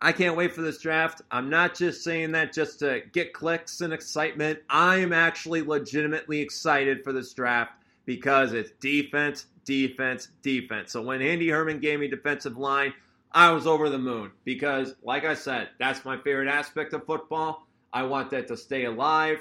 I 0.00 0.12
can't 0.12 0.34
wait 0.34 0.54
for 0.54 0.62
this 0.62 0.78
draft. 0.78 1.20
I'm 1.30 1.50
not 1.50 1.74
just 1.74 2.02
saying 2.02 2.32
that 2.32 2.54
just 2.54 2.78
to 2.78 3.02
get 3.12 3.34
clicks 3.34 3.82
and 3.82 3.92
excitement. 3.92 4.60
I'm 4.70 5.12
actually 5.12 5.60
legitimately 5.60 6.40
excited 6.40 7.04
for 7.04 7.12
this 7.12 7.34
draft 7.34 7.72
because 8.06 8.54
it's 8.54 8.70
defense, 8.80 9.44
defense, 9.66 10.28
defense. 10.40 10.90
So 10.90 11.02
when 11.02 11.20
Andy 11.20 11.50
Herman 11.50 11.80
gave 11.80 12.00
me 12.00 12.08
defensive 12.08 12.56
line, 12.56 12.94
I 13.32 13.50
was 13.50 13.66
over 13.66 13.90
the 13.90 13.98
moon 13.98 14.32
because, 14.44 14.94
like 15.02 15.24
I 15.24 15.34
said, 15.34 15.68
that's 15.78 16.04
my 16.04 16.16
favorite 16.18 16.48
aspect 16.48 16.94
of 16.94 17.04
football. 17.04 17.66
I 17.92 18.04
want 18.04 18.30
that 18.30 18.48
to 18.48 18.56
stay 18.56 18.84
alive 18.84 19.40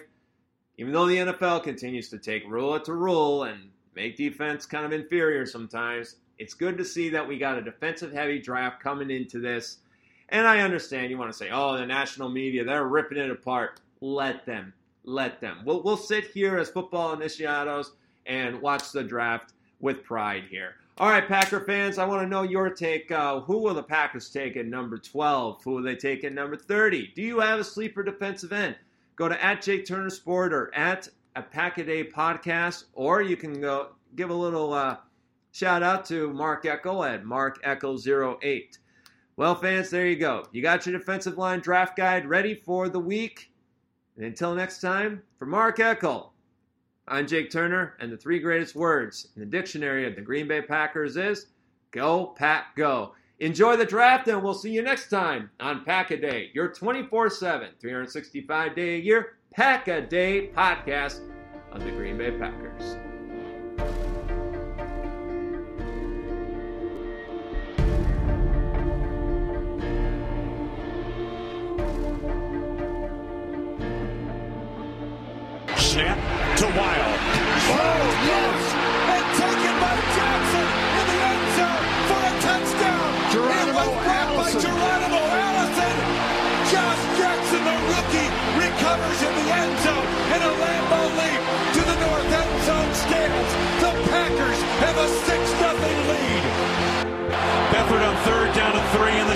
even 0.77 0.91
though 0.91 1.05
the 1.05 1.17
NFL 1.17 1.63
continues 1.63 2.09
to 2.09 2.17
take 2.17 2.49
rule 2.49 2.79
to 2.79 2.93
rule 2.93 3.43
and 3.43 3.69
make 3.95 4.17
defense 4.17 4.65
kind 4.65 4.85
of 4.85 4.91
inferior 4.91 5.45
sometimes, 5.45 6.17
it's 6.37 6.53
good 6.53 6.77
to 6.77 6.85
see 6.85 7.09
that 7.09 7.27
we 7.27 7.37
got 7.37 7.57
a 7.57 7.61
defensive 7.61 8.11
heavy 8.11 8.39
draft 8.39 8.81
coming 8.83 9.09
into 9.09 9.39
this. 9.39 9.77
And 10.29 10.45
I 10.45 10.59
understand 10.59 11.11
you 11.11 11.17
want 11.17 11.31
to 11.31 11.37
say, 11.37 11.49
oh, 11.51 11.77
the 11.77 11.85
national 11.85 12.29
media, 12.29 12.65
they're 12.65 12.87
ripping 12.87 13.19
it 13.19 13.31
apart. 13.31 13.79
Let 14.01 14.45
them. 14.45 14.73
Let 15.05 15.39
them. 15.39 15.59
We'll, 15.63 15.81
we'll 15.83 15.97
sit 15.97 16.25
here 16.25 16.57
as 16.57 16.69
football 16.69 17.15
initiados 17.15 17.91
and 18.25 18.61
watch 18.61 18.91
the 18.91 19.03
draft 19.03 19.53
with 19.79 20.03
pride 20.03 20.45
here. 20.49 20.75
All 20.97 21.09
right, 21.09 21.27
Packer 21.27 21.59
fans, 21.59 21.97
I 21.97 22.05
want 22.05 22.21
to 22.21 22.27
know 22.27 22.43
your 22.43 22.69
take. 22.69 23.11
Uh, 23.11 23.41
who 23.41 23.57
will 23.57 23.73
the 23.73 23.83
Packers 23.83 24.29
take 24.29 24.55
at 24.55 24.65
number 24.65 24.97
12? 24.97 25.61
Who 25.63 25.71
will 25.71 25.83
they 25.83 25.95
take 25.95 26.23
at 26.23 26.31
number 26.33 26.55
30? 26.55 27.11
Do 27.15 27.21
you 27.21 27.39
have 27.39 27.59
a 27.59 27.63
sleeper 27.65 28.01
defensive 28.01 28.53
end? 28.53 28.75
go 29.15 29.29
to 29.29 29.43
at 29.43 29.61
Jake 29.61 29.85
Turner 29.85 30.09
Sport 30.09 30.53
or 30.53 30.73
at 30.75 31.07
a 31.35 31.41
Pack 31.41 31.77
a 31.77 31.83
Day 31.83 32.03
podcast, 32.03 32.85
or 32.93 33.21
you 33.21 33.37
can 33.37 33.59
go 33.59 33.89
give 34.15 34.29
a 34.29 34.33
little 34.33 34.73
uh, 34.73 34.97
shout 35.51 35.83
out 35.83 36.05
to 36.05 36.31
Mark 36.33 36.63
Eckel 36.63 37.07
at 37.07 37.25
Mark 37.25 37.59
Echo 37.63 37.97
08. 37.97 38.77
Well, 39.37 39.55
fans, 39.55 39.89
there 39.89 40.07
you 40.07 40.15
go. 40.15 40.45
You 40.51 40.61
got 40.61 40.85
your 40.85 40.97
defensive 40.97 41.37
line 41.37 41.59
draft 41.59 41.97
guide 41.97 42.27
ready 42.27 42.55
for 42.55 42.87
the 42.87 42.99
week. 42.99 43.51
And 44.15 44.25
until 44.25 44.55
next 44.55 44.79
time, 44.79 45.21
for 45.37 45.45
Mark 45.45 45.77
Eckel, 45.77 46.29
I'm 47.07 47.27
Jake 47.27 47.51
Turner, 47.51 47.93
and 47.99 48.11
the 48.11 48.17
three 48.17 48.39
greatest 48.39 48.73
words 48.73 49.27
in 49.35 49.39
the 49.39 49.45
dictionary 49.45 50.07
of 50.07 50.15
the 50.15 50.21
Green 50.21 50.47
Bay 50.47 50.61
Packers 50.63 51.17
is 51.17 51.47
Go 51.91 52.33
Pack 52.35 52.75
Go. 52.75 53.13
Enjoy 53.39 53.77
the 53.77 53.85
draft, 53.85 54.27
and 54.27 54.41
we'll 54.41 54.55
see 54.55 54.71
you 54.71 54.81
next 54.81 55.09
time 55.09 55.51
on 55.59 55.85
Pack 55.85 56.09
a 56.09 56.17
Day, 56.17 56.49
your 56.55 56.69
24 56.69 57.29
7, 57.29 57.69
365 57.79 58.75
day 58.75 58.95
a 58.95 58.99
year 58.99 59.33
Pack 59.53 59.87
a 59.87 60.01
Day 60.01 60.47
podcast 60.47 61.19
of 61.71 61.83
the 61.83 61.91
Green 61.91 62.17
Bay 62.17 62.31
Packers. 62.31 62.97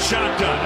Shotgun. 0.09 0.57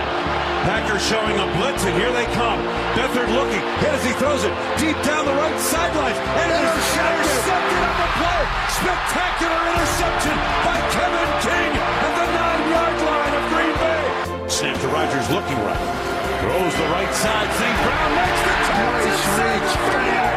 Packers 0.63 1.03
showing 1.03 1.35
a 1.35 1.43
blitz, 1.59 1.83
and 1.83 1.91
here 1.99 2.15
they 2.15 2.23
come. 2.31 2.63
Befford 2.95 3.27
looking, 3.35 3.59
hit 3.83 3.91
as 3.91 3.99
he 4.07 4.15
throws 4.15 4.47
it 4.47 4.55
deep 4.79 4.95
down 5.03 5.27
the 5.27 5.35
right 5.35 5.59
sideline. 5.59 6.15
And 6.15 6.47
it 6.47 6.63
is 6.63 6.71
intercepted 6.71 7.83
on 7.83 7.95
the 7.99 8.09
play. 8.23 8.41
Spectacular 8.71 9.59
interception 9.67 10.35
by 10.63 10.79
Kevin 10.95 11.29
King 11.43 11.71
at 11.75 12.13
the 12.23 12.27
nine-yard 12.39 12.95
line 13.03 13.33
of 13.35 13.43
Green 13.51 13.75
Bay. 13.83 14.47
Snap 14.47 14.79
to 14.79 14.87
Rodgers 14.95 15.27
looking 15.27 15.59
right. 15.67 15.91
Throws 16.39 16.73
the 16.79 16.87
right 16.95 17.11
side. 17.11 17.51
St. 17.59 17.77
Brown 17.83 18.11
makes 18.15 18.41
the 18.47 18.55
catch. 18.63 19.03
Nice 19.11 19.27
reach. 19.43 19.71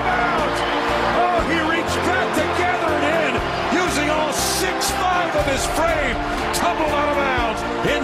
out. 0.02 0.50
Oh, 1.14 1.38
he 1.46 1.62
reached 1.70 2.00
back 2.10 2.26
to 2.34 2.44
gather 2.58 2.90
it 2.90 3.06
in, 3.22 3.32
using 3.70 4.10
all 4.10 4.34
six-five 4.34 5.30
of 5.30 5.46
his 5.46 5.62
frame. 5.78 6.18
Tumbled 6.58 6.90
out 6.90 6.98
of 6.98 7.05
bounds 7.05 7.05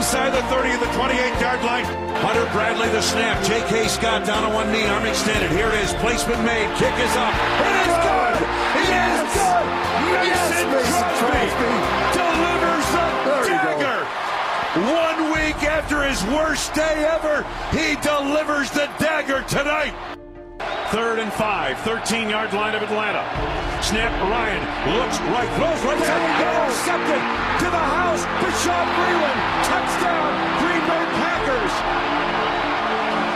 inside 0.03 0.35
the 0.35 0.43
30 0.51 0.75
of 0.75 0.81
the 0.81 0.91
28-yard 0.99 1.63
line. 1.63 1.85
Hunter 2.27 2.45
Bradley 2.51 2.89
the 2.89 3.01
snap. 3.01 3.39
J.K. 3.47 3.87
Scott 3.87 4.27
down 4.27 4.43
on 4.43 4.53
one 4.53 4.73
knee, 4.73 4.85
arm 4.87 5.07
extended. 5.07 5.49
Here 5.53 5.69
it 5.69 5.79
is. 5.79 5.95
Placement 6.03 6.43
made. 6.43 6.67
Kick 6.75 6.91
is 6.99 7.15
up. 7.15 7.31
It 7.63 7.75
is 7.87 7.95
good. 8.03 8.35
It 8.83 8.91
is 8.99 9.31
good. 9.31 9.63
Mason 10.27 10.67
Crosby 10.75 11.47
delivers 12.19 12.87
the 12.91 13.07
There 13.31 13.47
you 13.47 13.63
go. 13.63 13.79
dagger. 13.79 14.03
One 14.91 15.19
week 15.39 15.63
after 15.63 16.03
his 16.03 16.19
worst 16.35 16.75
day 16.75 17.07
ever, 17.07 17.47
he 17.71 17.95
delivers 18.03 18.73
the 18.73 18.91
dagger 18.99 19.45
tonight. 19.47 19.95
Third 20.91 21.21
and 21.21 21.33
five, 21.33 21.79
13 21.87 22.29
yard 22.29 22.53
line 22.53 22.75
of 22.75 22.83
Atlanta. 22.83 23.23
Snap, 23.83 24.13
Ryan 24.31 24.63
looks 24.97 25.19
right, 25.35 25.51
throws 25.59 25.83
right 25.85 25.99
There 25.99 26.07
side, 26.07 26.23
he 26.23 26.45
goes. 26.45 26.55
intercepted 26.55 27.23
to 27.61 27.67
the 27.69 27.85
house. 27.93 28.23
Bashaud 28.41 28.87
Breeland, 28.95 29.41
touchdown, 29.69 30.31
Green 30.63 30.83
Bay 30.87 31.05
Packers. 31.19 31.75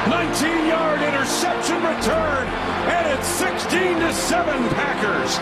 19 0.07 0.67
yard 0.71 1.03
interception 1.03 1.77
return, 1.83 2.47
and 2.95 3.19
it's 3.19 3.27
16 3.27 3.99
to 4.01 4.13
7 4.15 4.69
Packers. 4.71 5.39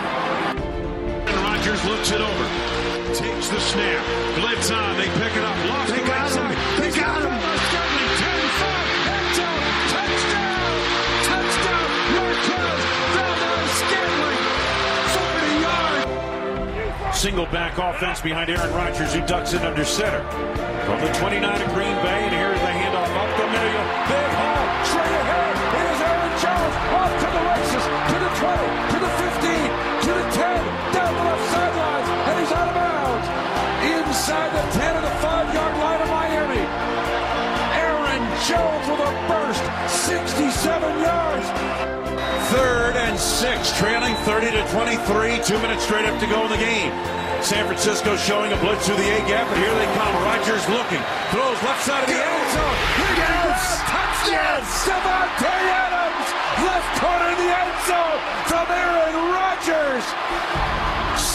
And 1.29 1.37
Rodgers 1.45 1.85
looks 1.85 2.11
it 2.11 2.21
over. 2.21 2.45
Takes 3.13 3.47
the 3.49 3.59
snap. 3.61 4.03
Blitz 4.41 4.71
on. 4.71 4.97
They 4.97 5.07
pick 5.21 5.37
it 5.37 5.43
up. 5.45 5.55
Lost 5.69 5.91
They 5.93 6.01
the 6.01 6.07
got 6.07 6.17
right 6.17 6.25
him. 6.25 6.57
side. 6.57 6.79
They 6.81 6.85
He's 6.87 6.95
got 6.97 7.21
him. 7.21 7.54
Single 17.15 17.45
back 17.45 17.77
offense 17.77 18.19
behind 18.19 18.49
Aaron 18.49 18.71
Rodgers, 18.73 19.13
who 19.13 19.25
ducks 19.25 19.53
it 19.53 19.61
under 19.61 19.85
center. 19.85 20.21
From 20.85 20.99
the 20.99 21.11
29 21.13 21.61
of 21.61 21.73
Green 21.73 21.95
Bay, 22.03 22.25
and 22.27 22.33
the 22.33 22.35
handoff 22.35 22.84
the 22.84 22.84
six, 43.35 43.75
trailing 43.77 44.15
30 44.23 44.55
to 44.55 44.63
23. 44.71 45.43
Two 45.43 45.59
minutes 45.59 45.83
straight 45.83 46.07
up 46.07 46.15
to 46.23 46.27
go 46.27 46.47
in 46.47 46.51
the 46.55 46.57
game. 46.57 46.87
San 47.43 47.67
Francisco 47.67 48.15
showing 48.15 48.47
a 48.55 48.59
blitz 48.63 48.87
through 48.87 48.95
the 48.95 49.09
A 49.11 49.19
gap, 49.27 49.43
and 49.51 49.59
here 49.59 49.75
they 49.75 49.89
come. 49.91 50.15
Rodgers 50.23 50.63
looking, 50.71 51.03
throws 51.35 51.59
left 51.67 51.83
side 51.83 51.99
of 51.99 52.07
the 52.07 52.15
end 52.15 52.45
zone. 52.55 52.77
Yes! 53.19 53.59
Touchdown! 53.91 54.63
Davante 54.87 55.51
Adams, 55.67 56.27
left 56.63 56.89
corner 56.95 57.27
of 57.27 57.39
the 57.43 57.51
end 57.51 57.75
zone 57.83 58.19
from 58.47 58.65
Aaron 58.71 59.17
Rodgers. 59.35 60.05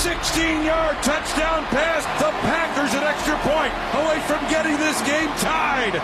16-yard 0.00 0.96
touchdown 1.04 1.68
pass. 1.68 2.08
The 2.16 2.32
Packers 2.48 2.96
an 2.96 3.04
extra 3.04 3.36
point 3.44 3.72
away 4.00 4.18
from 4.24 4.40
getting 4.48 4.76
this 4.80 4.96
game 5.04 5.28
tied. 5.36 6.00